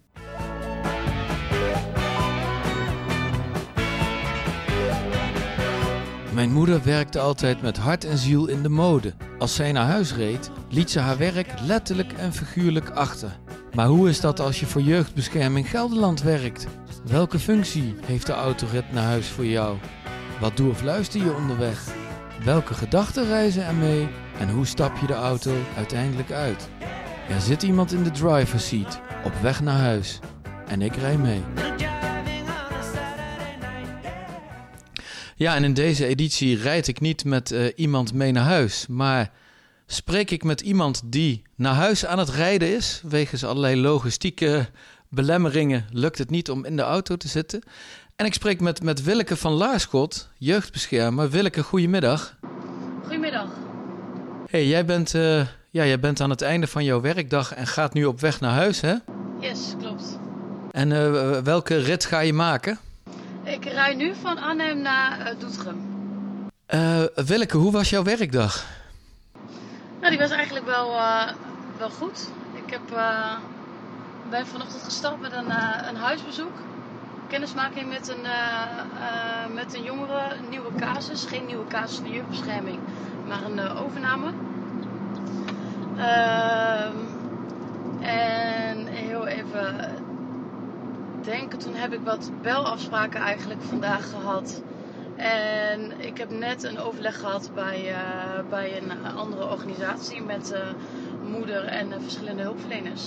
Mijn 6.34 6.52
moeder 6.52 6.84
werkte 6.84 7.20
altijd 7.20 7.62
met 7.62 7.78
hart 7.78 8.04
en 8.04 8.18
ziel 8.18 8.48
in 8.48 8.64
de 8.64 8.70
mode. 8.70 9.14
Als 9.40 9.56
zij 9.56 9.72
naar 9.72 9.86
huis 9.86 10.14
reed, 10.14 10.52
liet 10.76 10.92
ze 10.92 11.00
haar 11.00 11.18
werk 11.18 11.48
letterlijk 11.62 12.14
en 12.14 12.34
figuurlijk 12.34 12.90
achter. 12.90 13.38
Maar 13.74 13.88
hoe 13.88 14.10
is 14.10 14.20
dat 14.20 14.40
als 14.40 14.60
je 14.60 14.66
voor 14.66 14.82
Jeugdbescherming 14.82 15.70
Gelderland 15.70 16.22
werkt? 16.22 16.68
Welke 17.06 17.40
functie 17.40 17.96
heeft 18.06 18.26
de 18.26 18.34
autorit 18.34 18.92
naar 18.92 19.04
huis 19.04 19.28
voor 19.28 19.46
jou? 19.46 19.78
Wat 20.40 20.58
doe 20.58 20.70
of 20.70 20.82
luister 20.82 21.24
je 21.24 21.36
onderweg? 21.36 21.88
Welke 22.44 22.74
gedachten 22.74 23.26
reizen 23.26 23.66
er 23.66 23.76
mee? 23.76 24.08
En 24.40 24.50
hoe 24.50 24.66
stap 24.66 24.98
je 24.98 25.08
de 25.08 25.14
auto 25.14 25.56
uiteindelijk 25.78 26.32
uit? 26.32 26.70
Er 27.30 27.42
zit 27.42 27.64
iemand 27.64 27.94
in 27.94 28.04
de 28.04 28.12
driver's 28.12 28.68
seat, 28.68 29.00
op 29.26 29.34
weg 29.42 29.62
naar 29.62 29.80
huis. 29.80 30.20
En 30.68 30.82
ik 30.82 30.96
rij 30.96 31.18
mee. 31.18 31.42
Ja, 35.36 35.56
en 35.56 35.64
in 35.64 35.74
deze 35.74 36.06
editie 36.06 36.58
rijd 36.58 36.88
ik 36.88 37.00
niet 37.00 37.26
met 37.26 37.52
eh, 37.52 37.66
iemand 37.76 38.14
mee 38.14 38.32
naar 38.32 38.44
huis, 38.44 38.88
maar 38.88 39.32
spreek 39.88 40.32
ik 40.32 40.44
met 40.44 40.62
iemand 40.62 41.02
die 41.06 41.44
naar 41.56 41.74
huis 41.74 42.06
aan 42.06 42.20
het 42.20 42.30
rijden 42.30 42.76
is. 42.76 43.02
Wegens 43.04 43.44
allerlei 43.44 43.82
logistieke 43.82 44.70
belemmeringen 45.10 45.86
lukt 45.92 46.18
het 46.18 46.30
niet 46.30 46.50
om 46.50 46.66
in 46.66 46.76
de 46.76 46.82
auto 46.82 47.16
te 47.16 47.28
zitten. 47.28 47.64
En 48.16 48.26
ik 48.26 48.34
spreek 48.34 48.60
met, 48.60 48.84
met 48.84 49.04
Willeke 49.04 49.38
van 49.38 49.52
Laarschot, 49.52 50.30
jeugdbeschermer. 50.38 51.30
Willeke, 51.30 51.64
goedemiddag. 51.64 52.38
Goedemiddag. 53.02 53.48
hey, 54.50 54.68
jij, 54.68 54.86
bent, 54.86 55.14
eh, 55.14 55.38
ja, 55.70 55.86
jij 55.86 56.00
bent 56.00 56.22
aan 56.22 56.30
het 56.30 56.42
einde 56.42 56.68
van 56.68 56.84
jouw 56.84 57.02
werkdag 57.02 57.54
en 57.54 57.68
gaat 57.68 57.94
nu 57.94 58.06
op 58.06 58.20
weg 58.20 58.40
naar 58.40 58.54
huis, 58.54 58.82
hè? 58.82 58.96
Yes, 59.40 59.74
klopt. 59.80 60.20
En 60.72 60.92
eh, 60.92 61.38
welke 61.42 61.78
rit 61.78 62.06
ga 62.06 62.20
je 62.20 62.34
maken? 62.34 62.80
Ik 63.44 63.66
rij 63.66 63.96
nu 63.96 64.14
van 64.22 64.38
Arnhem 64.38 64.82
naar 64.82 65.20
eh, 65.20 65.40
Doetinchem. 65.40 65.94
Willeke, 67.26 67.58
hoe 67.58 67.72
was 67.72 67.90
jouw 67.90 68.04
werkdag? 68.04 68.66
Die 70.16 70.24
was 70.24 70.34
eigenlijk 70.38 70.66
wel, 70.66 70.92
eh, 70.92 71.28
wel 71.78 71.90
goed. 71.90 72.30
Ik 72.54 72.70
heb, 72.70 72.92
eh, 72.92 73.36
ben 74.30 74.48
vanochtend 74.48 74.84
gestart 74.84 75.22
met 75.22 75.32
een, 75.32 75.52
eh, 75.52 75.88
een 75.88 75.96
huisbezoek. 75.96 76.52
Kennismaking 77.28 77.90
met 77.90 78.08
een, 78.08 78.26
met 79.54 79.74
een 79.74 79.84
jongere, 79.84 80.36
nieuwe 80.50 80.76
casus. 80.80 81.26
Geen 81.26 81.46
nieuwe 81.46 81.68
casus 81.68 81.98
in 81.98 82.04
de 82.04 82.10
jeugdbescherming, 82.10 82.80
maar 83.28 83.44
een 83.44 83.60
overname. 83.60 84.28
Ehm, 85.98 86.98
en 88.02 88.88
heel 88.88 89.28
even 89.28 89.76
denken, 91.24 91.60
toen 91.60 91.76
heb 91.76 91.94
ik 91.94 92.02
wat 92.04 92.30
belafspraken 92.42 93.20
eigenlijk 93.20 93.62
vandaag 93.62 94.10
gehad. 94.10 94.62
En 95.18 95.92
ik 95.98 96.18
heb 96.18 96.30
net 96.30 96.64
een 96.64 96.80
overleg 96.80 97.20
gehad 97.20 97.52
bij, 97.54 97.90
eh, 97.90 98.50
bij 98.50 98.82
een 98.82 99.06
andere 99.16 99.50
organisatie 99.50 100.22
met 100.22 100.52
eh, 100.52 100.62
moeder 101.30 101.64
en 101.64 101.92
eh, 101.92 102.00
verschillende 102.02 102.42
hulpverleners. 102.42 103.02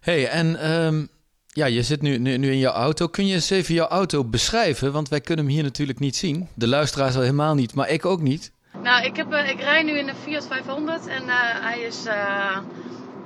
hey, 0.00 0.28
en 0.28 0.56
ehm, 0.60 1.06
ja, 1.46 1.66
je 1.66 1.82
zit 1.82 2.02
nu, 2.02 2.18
nu, 2.18 2.36
nu 2.36 2.50
in 2.50 2.58
jouw 2.58 2.72
auto. 2.72 3.06
Kun 3.06 3.26
je 3.26 3.34
eens 3.34 3.50
even 3.50 3.74
jouw 3.74 3.86
auto 3.86 4.24
beschrijven? 4.24 4.92
Want 4.92 5.08
wij 5.08 5.20
kunnen 5.20 5.44
hem 5.44 5.54
hier 5.54 5.62
natuurlijk 5.62 5.98
niet 5.98 6.16
zien. 6.16 6.48
De 6.54 6.68
luisteraars 6.68 7.14
al 7.14 7.20
helemaal 7.20 7.54
niet, 7.54 7.74
maar 7.74 7.90
ik 7.90 8.06
ook 8.06 8.20
niet. 8.20 8.52
Nou, 8.82 9.04
ik, 9.04 9.16
heb, 9.16 9.32
ik 9.32 9.60
rij 9.60 9.82
nu 9.82 9.98
in 9.98 10.06
de 10.06 10.14
Fiat 10.14 10.46
500 10.46 11.06
en 11.06 11.22
hij 11.62 11.80
is 11.80 12.04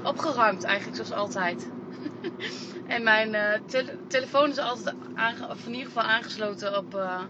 opgeruimd 0.03 0.65
eigenlijk 0.65 0.97
zoals 0.97 1.21
altijd. 1.21 1.67
en 2.95 3.03
mijn 3.03 3.35
eh, 3.35 3.61
tele- 3.67 3.99
telefoon 4.09 4.51
is 4.51 4.59
altijd 4.59 4.95
of 5.51 5.67
in 5.67 5.73
ieder 5.73 5.87
geval 5.87 6.03
aangesloten 6.03 6.79
op, 6.79 6.95
eh, 6.95 7.21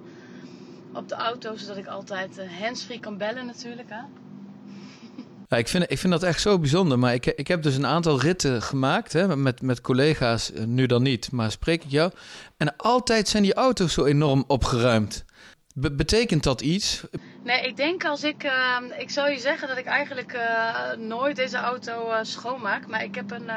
op 0.93 1.09
de 1.09 1.15
auto, 1.15 1.57
zodat 1.57 1.77
ik 1.77 1.87
altijd 1.87 2.39
eh, 2.39 2.47
handsfree 2.61 3.01
kan 3.01 3.17
bellen 3.19 3.47
natuurlijk. 3.47 3.89
Hè? 3.89 4.01
Ja, 5.49 5.57
ik, 5.57 5.69
vind, 5.69 5.91
ik 5.91 5.99
vind 5.99 6.13
dat 6.13 6.23
echt 6.23 6.41
zo 6.41 6.59
bijzonder. 6.59 6.99
Maar 6.99 7.15
ik, 7.15 7.27
ik 7.27 7.49
heb 7.49 7.63
dus 7.63 7.77
een 7.77 7.87
aantal 7.87 8.21
ritten 8.21 8.63
gemaakt 8.63 9.13
hè, 9.13 9.37
met, 9.37 9.63
met 9.63 9.81
collega's. 9.81 10.53
Nu 10.67 10.87
dan 10.87 11.03
niet, 11.03 11.33
maar 11.33 11.51
spreek 11.51 11.85
ik 11.85 11.91
jou. 11.91 12.13
En 12.57 12.77
altijd 12.77 13.29
zijn 13.29 13.43
die 13.43 13.55
auto's 13.55 13.93
zo 13.93 14.05
enorm 14.05 14.45
opgeruimd. 14.47 15.25
Be- 15.75 15.93
betekent 15.95 16.43
dat 16.43 16.61
iets? 16.61 17.03
Nee, 17.45 17.61
ik 17.61 17.77
denk 17.77 18.05
als 18.05 18.25
ik. 18.25 18.51
ik 18.99 19.11
zou 19.11 19.31
je 19.31 19.39
zeggen 19.39 19.69
dat 19.69 19.77
ik 19.77 19.85
eigenlijk 19.87 20.39
nooit 20.99 21.37
deze 21.37 21.57
auto 21.57 22.13
schoonmaak. 22.23 22.87
Maar 22.87 23.05
ik 23.05 23.15
heb 23.15 23.31
een. 23.31 23.51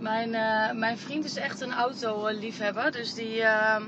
Mijn, 0.00 0.34
eh, 0.34 0.78
mijn 0.78 0.98
vriend 0.98 1.24
is 1.24 1.36
echt 1.36 1.60
een 1.60 1.72
autoliefhebber. 1.72 2.92
Dus 2.92 3.14
die, 3.14 3.42
eh, 3.42 3.82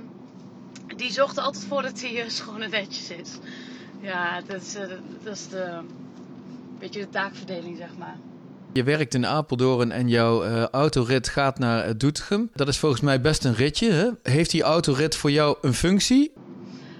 die 0.96 1.12
zorgt 1.12 1.36
er 1.36 1.42
altijd 1.42 1.64
voor 1.64 1.82
dat 1.82 2.00
hij 2.00 2.22
eh, 2.22 2.28
schoon 2.28 2.62
en 2.62 2.70
netjes 2.70 3.10
is. 3.10 3.38
Ja, 4.00 4.40
dat 4.46 4.62
is, 4.62 4.74
eh, 4.74 4.88
dat 5.22 5.34
is 5.34 5.48
de. 5.48 5.78
Beetje 6.78 7.00
de 7.00 7.08
taakverdeling, 7.08 7.76
zeg 7.76 7.96
maar. 7.98 8.16
Je 8.72 8.82
werkt 8.82 9.14
in 9.14 9.26
Apeldoorn 9.26 9.92
en 9.92 10.08
jouw 10.08 10.42
eh, 10.42 10.66
autorit 10.66 11.28
gaat 11.28 11.58
naar 11.58 11.98
Doetinchem. 11.98 12.50
Dat 12.54 12.68
is 12.68 12.78
volgens 12.78 13.00
mij 13.00 13.20
best 13.20 13.44
een 13.44 13.54
ritje. 13.54 13.90
Hè? 13.90 14.10
Heeft 14.22 14.50
die 14.50 14.62
autorit 14.62 15.16
voor 15.16 15.30
jou 15.30 15.56
een 15.60 15.74
functie? 15.74 16.32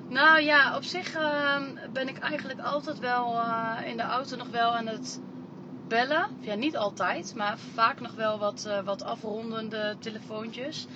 Nou 0.09 0.41
ja, 0.41 0.77
op 0.77 0.83
zich 0.83 1.15
ehm, 1.15 1.63
ben 1.93 2.09
ik 2.09 2.19
eigenlijk 2.19 2.61
altijd 2.61 2.99
wel 2.99 3.41
in 3.87 3.97
de 3.97 4.03
auto 4.03 4.37
nog 4.37 4.49
wel 4.51 4.77
aan 4.77 4.87
het 4.87 5.21
bellen. 5.91 6.27
Ja, 6.41 6.55
niet 6.55 6.77
altijd, 6.77 7.35
maar 7.37 7.59
vaak 7.75 8.01
nog 8.01 8.15
wel 8.15 8.39
wat, 8.39 8.65
eh, 8.69 8.81
wat 8.85 9.03
afrondende 9.03 9.97
telefoontjes. 10.01 10.87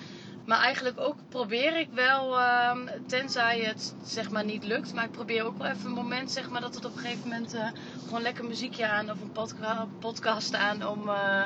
Maar 0.45 0.59
eigenlijk 0.59 0.99
ook 0.99 1.15
probeer 1.29 1.77
ik 1.79 1.87
wel, 1.93 2.39
ehm, 2.39 2.77
tenzij 3.07 3.59
het 3.59 3.95
zeg 4.03 4.29
maar 4.29 4.45
niet 4.45 4.63
lukt. 4.63 4.93
Maar 4.93 5.03
ik 5.03 5.11
probeer 5.11 5.43
ook 5.45 5.57
wel 5.57 5.67
even 5.67 5.85
een 5.85 5.91
moment 5.91 6.31
zeg 6.31 6.49
maar 6.49 6.61
dat 6.61 6.75
het 6.75 6.85
op 6.85 6.93
een 6.95 6.99
gegeven 6.99 7.29
moment 7.29 7.53
eh, 7.53 7.67
gewoon 8.05 8.21
lekker 8.21 8.45
muziekje 8.45 8.87
aan 8.87 9.11
of 9.11 9.21
een 9.21 9.31
podca- 9.31 9.87
podcast 9.99 10.55
aan 10.55 10.87
om 10.87 11.09
eh, 11.09 11.43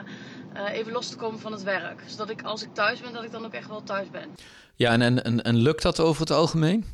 even 0.71 0.91
los 0.91 1.09
te 1.09 1.15
komen 1.15 1.39
van 1.39 1.51
het 1.51 1.63
werk. 1.63 2.03
Zodat 2.07 2.29
ik 2.29 2.43
als 2.43 2.63
ik 2.63 2.73
thuis 2.73 2.99
ben, 3.01 3.13
dat 3.13 3.23
ik 3.23 3.31
dan 3.31 3.45
ook 3.45 3.53
echt 3.53 3.67
wel 3.67 3.83
thuis 3.83 4.09
ben. 4.09 4.29
Ja, 4.75 4.91
en, 4.91 5.01
en, 5.01 5.23
en, 5.23 5.41
en 5.41 5.55
lukt 5.55 5.81
dat 5.81 5.99
over 5.99 6.21
het 6.21 6.31
algemeen? 6.31 6.85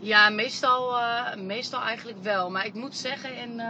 Ja, 0.00 0.28
meestal, 0.28 0.96
meestal 1.36 1.80
eigenlijk 1.80 2.22
wel. 2.22 2.50
Maar 2.50 2.66
ik 2.66 2.74
moet 2.74 2.96
zeggen, 2.96 3.36
in, 3.36 3.60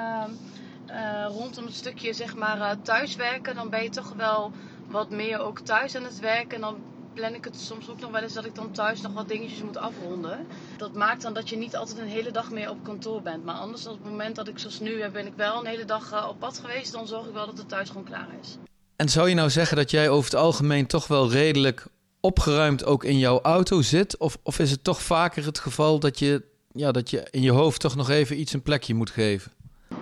eh, 0.89 1.27
rondom 1.29 1.65
het 1.65 1.75
stukje 1.75 2.13
zeg 2.13 2.37
maar 2.37 2.61
eh, 2.61 2.77
thuiswerken, 2.83 3.55
dan 3.55 3.71
ben 3.71 3.83
je 3.83 3.91
toch 3.91 4.13
wel 4.13 4.53
wat 4.87 5.11
meer 5.11 5.39
ook 5.39 5.61
thuis 5.61 5.95
aan 5.95 6.05
het 6.05 6.19
werken. 6.19 6.55
En 6.55 6.61
dan 6.61 6.77
plan 7.15 7.35
ik 7.35 7.45
het 7.45 7.57
soms 7.57 7.89
ook 7.89 8.01
nog 8.01 8.11
wel 8.11 8.23
eens 8.23 8.33
dat 8.33 8.45
ik 8.45 8.55
dan 8.55 8.73
thuis 8.73 9.01
nog 9.01 9.13
wat 9.13 9.29
dingetjes 9.29 9.63
moet 9.63 9.77
afronden. 9.77 10.47
Dat 10.77 10.95
maakt 10.95 11.23
dan 11.23 11.35
dat 11.35 11.49
je 11.49 11.57
niet 11.57 11.77
altijd 11.77 11.99
een 11.99 12.07
hele 12.07 12.31
dag 12.31 12.51
meer 12.51 12.71
op 12.71 12.85
kantoor 12.85 13.23
bent. 13.23 13.45
Maar 13.45 13.55
anders 13.55 13.87
op 13.87 13.93
het 13.93 14.11
moment 14.11 14.37
dat 14.37 14.49
ik 14.49 14.59
zoals 14.59 14.81
nu 14.81 15.01
eh, 15.01 15.11
ben 15.11 15.27
ik 15.27 15.33
wel 15.37 15.59
een 15.59 15.67
hele 15.67 15.85
dag 15.85 16.29
op 16.29 16.39
pad 16.39 16.59
geweest, 16.59 16.93
dan 16.93 17.07
zorg 17.07 17.27
ik 17.27 17.33
wel 17.33 17.47
dat 17.47 17.59
het 17.59 17.69
thuis 17.69 17.89
gewoon 17.89 18.05
klaar 18.05 18.29
is. 18.41 18.57
En 18.97 19.09
zou 19.09 19.29
je 19.29 19.35
nou 19.35 19.51
zeggen 19.51 19.77
dat 19.77 19.91
jij 19.91 20.09
over 20.09 20.31
het 20.31 20.41
algemeen 20.41 20.87
toch 20.87 21.07
wel 21.07 21.31
redelijk 21.31 21.87
opgeruimd 22.21 22.85
ook 22.85 23.05
in 23.05 23.19
jouw 23.19 23.41
auto 23.41 23.83
zit? 23.83 24.17
Of, 24.17 24.39
of 24.43 24.59
is 24.59 24.71
het 24.71 24.85
toch 24.85 25.03
vaker 25.03 25.45
het 25.45 25.59
geval 25.59 25.99
dat 25.99 26.19
je, 26.19 26.43
ja, 26.73 26.93
dat 26.93 27.11
je 27.11 27.27
in 27.31 27.43
je 27.43 27.51
hoofd 27.51 27.81
toch 27.81 27.97
nog 27.97 28.11
even 28.11 28.41
iets 28.41 28.53
een 28.53 28.63
plekje 28.63 28.95
moet 28.95 29.11
geven? 29.11 29.53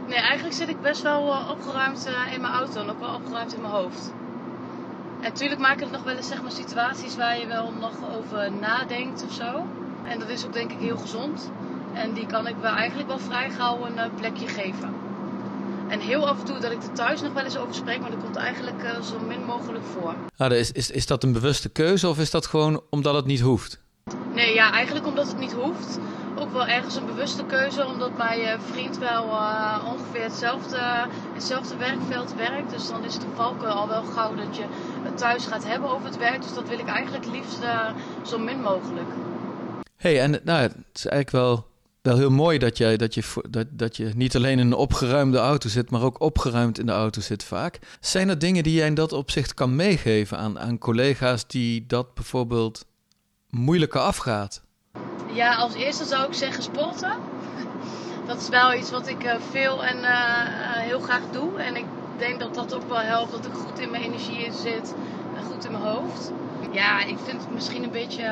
Nee, 0.07 0.19
eigenlijk 0.19 0.55
zit 0.55 0.69
ik 0.69 0.81
best 0.81 1.03
wel 1.03 1.33
eh, 1.33 1.51
opgeruimd 1.51 2.07
eh, 2.07 2.33
in 2.33 2.41
mijn 2.41 2.53
auto 2.53 2.81
en 2.81 2.91
ook 2.91 3.01
wel 3.01 3.15
opgeruimd 3.15 3.55
in 3.55 3.61
mijn 3.61 3.73
hoofd. 3.73 4.13
En 5.21 5.23
natuurlijk 5.23 5.61
maken 5.61 5.83
het 5.83 5.93
nog 5.93 6.03
wel 6.03 6.17
eens 6.17 6.29
zeg 6.29 6.43
maar, 6.43 6.53
situaties 6.53 7.17
waar 7.17 7.39
je 7.39 7.47
wel 7.47 7.73
nog 7.81 7.93
over 8.17 8.53
nadenkt 8.53 9.25
of 9.25 9.33
zo. 9.33 9.67
En 10.05 10.19
dat 10.19 10.29
is 10.29 10.45
ook 10.45 10.53
denk 10.53 10.73
ik 10.73 10.79
heel 10.79 10.97
gezond. 10.97 11.51
En 11.93 12.13
die 12.13 12.27
kan 12.27 12.47
ik 12.47 12.57
wel 12.61 12.73
eigenlijk 12.73 13.09
wel 13.09 13.19
vrij 13.19 13.51
gauw 13.51 13.87
een 13.87 13.99
eh, 13.99 14.11
plekje 14.17 14.49
geven. 14.49 14.95
En 15.89 16.01
heel 16.01 16.29
af 16.29 16.39
en 16.39 16.45
toe 16.45 16.59
dat 16.59 16.73
ik 16.73 16.83
er 16.83 16.93
thuis 16.93 17.21
nog 17.23 17.33
wel 17.33 17.45
eens 17.45 17.57
over 17.57 17.75
spreek, 17.75 18.01
maar 18.01 18.11
dat 18.11 18.23
komt 18.23 18.37
eigenlijk 18.37 18.83
zo 19.03 19.19
min 19.27 19.45
mogelijk 19.45 19.85
voor. 19.85 20.15
Nou, 20.37 20.55
is, 20.55 20.73
is, 20.73 20.91
is 20.91 21.07
dat 21.07 21.23
een 21.23 21.33
bewuste 21.33 21.69
keuze 21.69 22.09
of 22.09 22.19
is 22.19 22.31
dat 22.31 22.47
gewoon 22.47 22.83
omdat 22.91 23.15
het 23.15 23.25
niet 23.25 23.41
hoeft? 23.41 23.81
Nee, 24.35 24.55
ja, 24.55 24.73
eigenlijk 24.73 25.07
omdat 25.07 25.27
het 25.27 25.39
niet 25.39 25.53
hoeft. 25.53 25.99
Ook 26.39 26.53
wel 26.53 26.67
ergens 26.67 26.97
een 26.97 27.07
bewuste 27.07 27.45
keuze, 27.45 27.87
omdat 27.87 28.17
mijn 28.17 28.41
eh, 28.41 28.61
vriend 28.61 28.99
wel 28.99 29.25
eh, 29.25 29.85
ongeveer 29.93 30.23
hetzelfde, 30.23 30.79
hetzelfde 31.35 31.77
werkveld 31.77 32.35
werkt. 32.35 32.71
Dus 32.71 32.89
dan 32.89 33.05
is 33.05 33.15
het 33.15 33.25
valken 33.35 33.69
al 33.69 33.89
wel 33.89 34.03
gauw 34.03 34.35
dat 34.35 34.57
je 34.57 34.65
het 35.03 35.19
thuis 35.19 35.47
gaat 35.47 35.67
hebben 35.67 35.91
over 35.91 36.07
het 36.07 36.19
werk. 36.19 36.43
Dus 36.43 36.55
dat 36.55 36.69
wil 36.69 36.79
ik 36.79 36.87
eigenlijk 36.87 37.27
liefst 37.27 37.63
eh, 37.63 37.89
zo 38.25 38.39
min 38.39 38.61
mogelijk. 38.61 39.09
hey, 39.97 40.21
en 40.21 40.41
nou, 40.45 40.61
het 40.61 40.75
is 40.95 41.07
eigenlijk 41.07 41.31
wel, 41.31 41.67
wel 42.03 42.17
heel 42.17 42.31
mooi 42.31 42.59
dat, 42.59 42.77
jij, 42.77 42.97
dat, 42.97 43.15
je, 43.15 43.23
dat, 43.51 43.67
dat 43.71 43.97
je 43.97 44.11
niet 44.15 44.37
alleen 44.37 44.59
in 44.59 44.67
een 44.67 44.75
opgeruimde 44.75 45.39
auto 45.39 45.69
zit, 45.69 45.91
maar 45.91 46.03
ook 46.03 46.21
opgeruimd 46.21 46.79
in 46.79 46.87
de 46.87 46.93
auto 46.93 47.21
zit 47.21 47.45
vaak. 47.45 47.79
Zijn 48.01 48.29
er 48.29 48.39
dingen 48.39 48.63
die 48.63 48.75
jij 48.75 48.87
in 48.87 48.95
dat 48.95 49.13
opzicht 49.13 49.55
kan 49.55 49.77
meegeven 49.77 50.39
aan, 50.39 50.59
aan 50.59 50.79
collega's 50.79 51.47
die 51.47 51.87
dat 51.87 52.15
bijvoorbeeld 52.15 52.87
moeilijker 53.51 54.01
afgaat? 54.01 54.65
Ja, 55.37 55.55
als 55.55 55.75
eerste 55.75 56.05
zou 56.05 56.27
ik 56.27 56.35
zeggen 56.35 56.63
sporten. 56.63 57.13
Dat 58.27 58.41
is 58.41 58.49
wel 58.49 58.75
iets 58.75 58.91
wat 58.91 59.09
ik 59.09 59.25
eh, 59.25 59.35
veel 59.51 59.85
en 59.85 60.05
eh, 60.05 60.11
eh, 60.11 60.73
heel 60.73 61.01
graag 61.01 61.23
doe. 61.31 61.59
En 61.59 61.77
ik 61.77 61.87
denk 62.17 62.41
dat 62.41 62.55
dat 62.55 62.75
ook 62.75 62.89
wel 62.89 63.01
helpt 63.01 63.31
dat 63.31 63.47
ik 63.47 63.53
goed 63.53 63.79
in 63.79 63.91
mijn 63.91 64.03
energie 64.03 64.53
zit 64.53 64.95
en 65.37 65.45
goed 65.45 65.65
in 65.65 65.73
mijn 65.73 65.85
hoofd. 65.85 66.33
Ja, 66.71 67.05
ik 67.05 67.19
vind 67.25 67.51
misschien 67.53 67.83
een 67.83 67.91
beetje, 67.91 68.23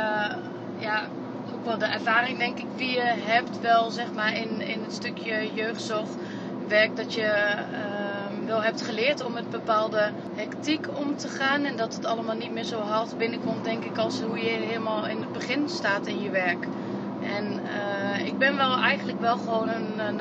ja, 0.79 1.09
ook 1.55 1.65
wel 1.65 1.79
de 1.79 1.85
ervaring 1.85 2.39
denk 2.39 2.59
ik 2.59 2.67
die 2.77 2.91
je 2.91 3.15
hebt 3.17 3.61
wel 3.61 3.91
zeg 3.91 4.13
maar 4.13 4.37
in, 4.37 4.61
in 4.61 4.83
het 4.83 4.93
stukje 4.93 5.55
jeugdzorgwerk 5.55 6.97
dat 6.97 7.15
je 7.15 7.23
eh, 7.23 8.47
wel 8.47 8.63
hebt 8.63 8.83
geleerd 8.83 9.25
om 9.25 9.33
met 9.33 9.51
bepaalde 9.51 10.11
hectiek 10.35 10.87
om 10.99 11.17
te 11.17 11.29
gaan. 11.29 11.65
En 11.65 11.77
dat 11.77 11.95
het 11.95 12.05
allemaal 12.05 12.37
niet 12.37 12.53
meer 12.53 12.65
zo 12.65 12.81
hard 12.81 13.19
binnenkomt 13.19 13.65
denk 13.65 13.85
ik 13.85 13.99
als 13.99 14.21
hoe 14.21 14.39
je 14.39 14.51
helemaal 14.51 15.07
in 15.07 15.21
het 15.21 15.33
begin 15.33 15.69
staat 15.69 16.07
in 16.07 16.23
je 16.23 16.31
werk. 16.31 16.67
En 17.25 17.67
eh, 17.67 18.27
ik 18.27 18.39
ben 18.39 18.57
wel 18.57 18.79
eigenlijk 18.79 19.21
wel 19.21 19.37
gewoon 19.37 19.69
een, 19.69 19.99
een 19.99 20.21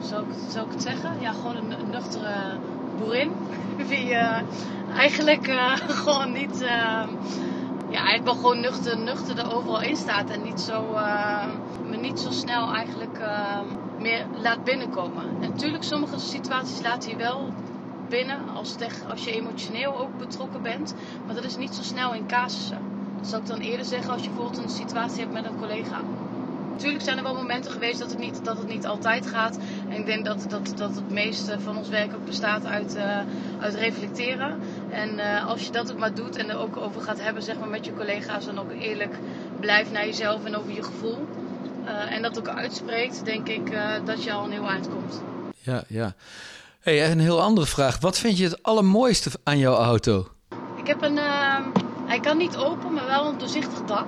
zou, 0.00 0.24
ik, 0.24 0.32
ik 0.66 0.70
het 0.72 0.82
zeggen? 0.82 1.20
Ja, 1.20 1.32
gewoon 1.32 1.56
een, 1.56 1.90
nuchtere 1.90 2.58
boerin. 2.96 3.32
Die 3.88 4.14
eh, 4.14 4.40
eigenlijk 4.96 5.46
eh, 5.46 5.72
gewoon 6.04 6.32
niet, 6.32 6.60
eh, 6.60 7.02
ja, 7.88 8.00
eigenlijk 8.04 8.24
wel 8.24 8.34
gewoon 8.34 8.60
nuchter, 8.60 8.98
nuchter 8.98 9.38
er 9.38 9.54
overal 9.54 9.82
in 9.82 9.96
staat. 9.96 10.30
En 10.30 10.42
niet 10.42 10.60
zo, 10.60 10.94
eh, 10.94 11.44
me 11.84 11.96
niet 11.96 12.20
zo 12.20 12.30
snel 12.30 12.72
eigenlijk 12.74 13.18
meer 13.98 14.26
laat 14.42 14.64
binnenkomen. 14.64 15.24
En 15.40 15.50
natuurlijk, 15.50 15.84
sommige 15.84 16.18
situaties 16.18 16.82
laat 16.82 17.04
hij 17.04 17.16
wel 17.16 17.52
binnen 18.08 18.48
als, 18.54 18.76
als 19.08 19.24
je 19.24 19.32
emotioneel 19.32 19.98
ook 19.98 20.18
betrokken 20.18 20.62
bent. 20.62 20.94
Maar 21.26 21.34
dat 21.34 21.44
is 21.44 21.56
niet 21.56 21.74
zo 21.74 21.82
snel 21.82 22.14
in 22.14 22.26
casussen. 22.26 22.91
Dat 23.22 23.30
zou 23.30 23.42
ik 23.42 23.48
dan 23.48 23.60
eerder 23.60 23.86
zeggen 23.86 24.12
als 24.12 24.22
je 24.22 24.28
bijvoorbeeld 24.28 24.62
een 24.62 24.70
situatie 24.70 25.20
hebt 25.20 25.32
met 25.32 25.44
een 25.44 25.58
collega. 25.58 26.00
Natuurlijk 26.72 27.04
zijn 27.04 27.16
er 27.16 27.22
wel 27.22 27.34
momenten 27.34 27.72
geweest 27.72 27.98
dat 27.98 28.10
het 28.10 28.18
niet, 28.18 28.44
dat 28.44 28.58
het 28.58 28.68
niet 28.68 28.86
altijd 28.86 29.26
gaat. 29.26 29.58
En 29.88 29.96
ik 29.96 30.06
denk 30.06 30.24
dat, 30.24 30.46
dat, 30.48 30.72
dat 30.76 30.94
het 30.94 31.10
meeste 31.10 31.60
van 31.60 31.76
ons 31.76 31.88
werk 31.88 32.14
ook 32.14 32.24
bestaat 32.24 32.64
uit, 32.64 32.94
eh, 32.94 33.18
uit 33.60 33.74
reflecteren. 33.74 34.58
En 34.90 35.18
eh, 35.18 35.46
als 35.46 35.64
je 35.64 35.72
dat 35.72 35.92
ook 35.92 35.98
maar 35.98 36.14
doet 36.14 36.36
en 36.36 36.50
er 36.50 36.58
ook 36.58 36.76
over 36.76 37.00
gaat 37.00 37.20
hebben 37.20 37.42
zeg 37.42 37.58
maar, 37.58 37.68
met 37.68 37.84
je 37.84 37.94
collega's... 37.94 38.46
en 38.46 38.58
ook 38.58 38.72
eerlijk 38.72 39.14
blijft 39.60 39.92
naar 39.92 40.06
jezelf 40.06 40.44
en 40.44 40.56
over 40.56 40.72
je 40.72 40.82
gevoel... 40.82 41.26
eh, 41.84 42.12
en 42.12 42.22
dat 42.22 42.38
ook 42.38 42.48
uitspreekt, 42.48 43.24
denk 43.24 43.48
ik 43.48 43.72
dat 44.04 44.24
je 44.24 44.32
al 44.32 44.44
een 44.44 44.52
heel 44.52 44.68
eind 44.68 44.88
komt. 44.88 45.22
Ja, 45.58 45.84
ja. 45.88 46.14
Hey, 46.80 47.10
een 47.10 47.20
heel 47.20 47.42
andere 47.42 47.66
vraag. 47.66 48.00
Wat 48.00 48.18
vind 48.18 48.38
je 48.38 48.44
het 48.44 48.62
allermooiste 48.62 49.30
aan 49.42 49.58
jouw 49.58 49.76
auto? 49.76 50.28
Ik 50.76 50.86
heb 50.86 51.02
een. 51.02 51.18
Hij 52.12 52.20
kan 52.20 52.36
niet 52.36 52.56
open, 52.56 52.92
maar 52.92 53.06
wel 53.06 53.26
een 53.26 53.38
doorzichtig 53.38 53.84
dak. 53.84 54.06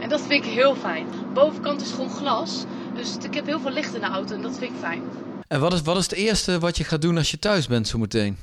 En 0.00 0.08
dat 0.08 0.20
vind 0.20 0.44
ik 0.44 0.50
heel 0.50 0.74
fijn. 0.74 1.06
Bovenkant 1.32 1.80
is 1.80 1.90
gewoon 1.90 2.10
glas. 2.10 2.64
Dus 2.94 3.16
ik 3.22 3.34
heb 3.34 3.46
heel 3.46 3.60
veel 3.60 3.70
licht 3.70 3.94
in 3.94 4.00
de 4.00 4.06
auto 4.06 4.34
en 4.34 4.42
dat 4.42 4.58
vind 4.58 4.72
ik 4.72 4.78
fijn. 4.78 5.02
En 5.48 5.60
wat 5.60 5.72
is, 5.72 5.82
wat 5.82 5.96
is 5.96 6.02
het 6.02 6.12
eerste 6.12 6.58
wat 6.58 6.76
je 6.76 6.84
gaat 6.84 7.02
doen 7.02 7.16
als 7.16 7.30
je 7.30 7.38
thuis 7.38 7.66
bent 7.66 7.88
zometeen? 7.88 8.38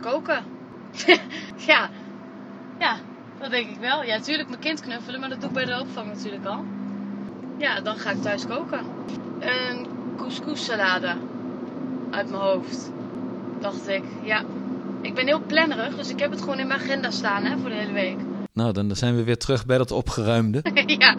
Koken. 0.00 0.44
ja. 1.70 1.90
Ja, 2.78 2.96
dat 3.40 3.50
denk 3.50 3.70
ik 3.70 3.78
wel. 3.78 4.02
Ja, 4.02 4.16
natuurlijk 4.16 4.48
mijn 4.48 4.60
kind 4.60 4.80
knuffelen, 4.80 5.20
maar 5.20 5.28
dat 5.28 5.40
doe 5.40 5.48
ik 5.48 5.54
bij 5.54 5.64
de 5.64 5.80
opvang 5.80 6.06
natuurlijk 6.06 6.44
al. 6.44 6.64
Ja, 7.58 7.80
dan 7.80 7.96
ga 7.96 8.10
ik 8.10 8.22
thuis 8.22 8.46
koken. 8.46 8.80
Een 9.40 9.86
couscous 10.16 10.64
salade. 10.64 11.14
Uit 12.10 12.30
mijn 12.30 12.42
hoofd. 12.42 12.90
Dacht 13.60 13.88
ik, 13.88 14.04
ja. 14.22 14.42
Ik 15.06 15.14
ben 15.14 15.26
heel 15.26 15.42
plannerig, 15.46 15.96
dus 15.96 16.08
ik 16.08 16.18
heb 16.18 16.30
het 16.30 16.40
gewoon 16.40 16.58
in 16.58 16.66
mijn 16.66 16.80
agenda 16.80 17.10
staan 17.10 17.44
hè, 17.44 17.58
voor 17.58 17.68
de 17.68 17.74
hele 17.74 17.92
week. 17.92 18.16
Nou, 18.52 18.72
dan 18.72 18.96
zijn 18.96 19.16
we 19.16 19.24
weer 19.24 19.38
terug 19.38 19.66
bij 19.66 19.78
dat 19.78 19.90
opgeruimde. 19.90 20.62
ja. 20.98 21.16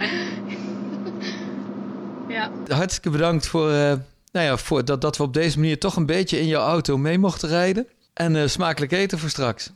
ja. 2.27 2.51
Hartstikke 2.67 3.09
bedankt 3.09 3.47
voor, 3.47 3.71
eh, 3.71 3.93
nou 4.31 4.45
ja, 4.45 4.57
voor 4.57 4.85
dat, 4.85 5.01
dat 5.01 5.17
we 5.17 5.23
op 5.23 5.33
deze 5.33 5.59
manier 5.59 5.79
toch 5.79 5.95
een 5.95 6.05
beetje 6.05 6.39
in 6.39 6.47
jouw 6.47 6.67
auto 6.67 6.97
mee 6.97 7.17
mochten 7.17 7.49
rijden. 7.49 7.87
En 8.13 8.35
eh, 8.35 8.47
smakelijk 8.47 8.91
eten 8.91 9.19
voor 9.19 9.29
straks. 9.29 9.71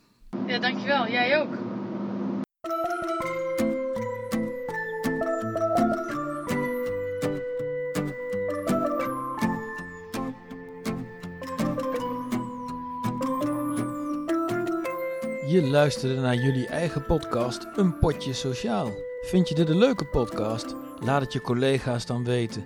Ja, 0.48 0.60
dankjewel. 0.60 1.08
Jij 1.08 1.30
Je 15.62 15.68
luisterde 15.68 16.22
naar 16.22 16.36
jullie 16.36 16.68
eigen 16.68 17.06
podcast 17.06 17.68
Een 17.76 17.98
Potje 17.98 18.34
Sociaal. 18.34 18.92
Vind 19.22 19.50
je 19.50 19.56
dit 19.56 19.70
een 19.70 19.78
leuke 19.78 20.06
podcast? 20.06 20.76
Laat 21.00 21.22
het 21.22 21.34
je 21.34 21.42
collega's 21.42 22.06
dan 22.06 22.24
weten. 22.24 22.66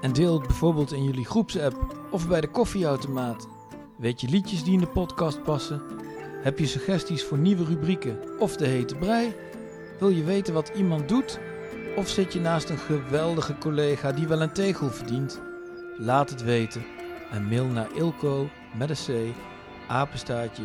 En 0.00 0.12
deel 0.12 0.34
het 0.38 0.46
bijvoorbeeld 0.46 0.92
in 0.92 1.04
jullie 1.04 1.24
groepsapp 1.24 1.96
of 2.10 2.28
bij 2.28 2.40
de 2.40 2.48
koffieautomaat. 2.48 3.48
Weet 3.96 4.20
je 4.20 4.28
liedjes 4.28 4.64
die 4.64 4.72
in 4.72 4.80
de 4.80 4.86
podcast 4.86 5.42
passen? 5.42 5.82
Heb 6.42 6.58
je 6.58 6.66
suggesties 6.66 7.24
voor 7.24 7.38
nieuwe 7.38 7.64
rubrieken 7.64 8.18
of 8.38 8.56
de 8.56 8.66
hete 8.66 8.94
brei? 8.94 9.34
Wil 9.98 10.08
je 10.08 10.24
weten 10.24 10.54
wat 10.54 10.72
iemand 10.76 11.08
doet? 11.08 11.38
Of 11.96 12.08
zit 12.08 12.32
je 12.32 12.40
naast 12.40 12.68
een 12.68 12.78
geweldige 12.78 13.58
collega 13.58 14.12
die 14.12 14.28
wel 14.28 14.42
een 14.42 14.52
tegel 14.52 14.90
verdient? 14.90 15.40
Laat 15.98 16.30
het 16.30 16.42
weten 16.42 16.84
en 17.30 17.48
mail 17.48 17.66
naar 17.66 17.88
ilko 17.94 18.48
met 18.78 18.90
een 18.90 19.32
c 19.32 19.34
apenstaartje 19.88 20.64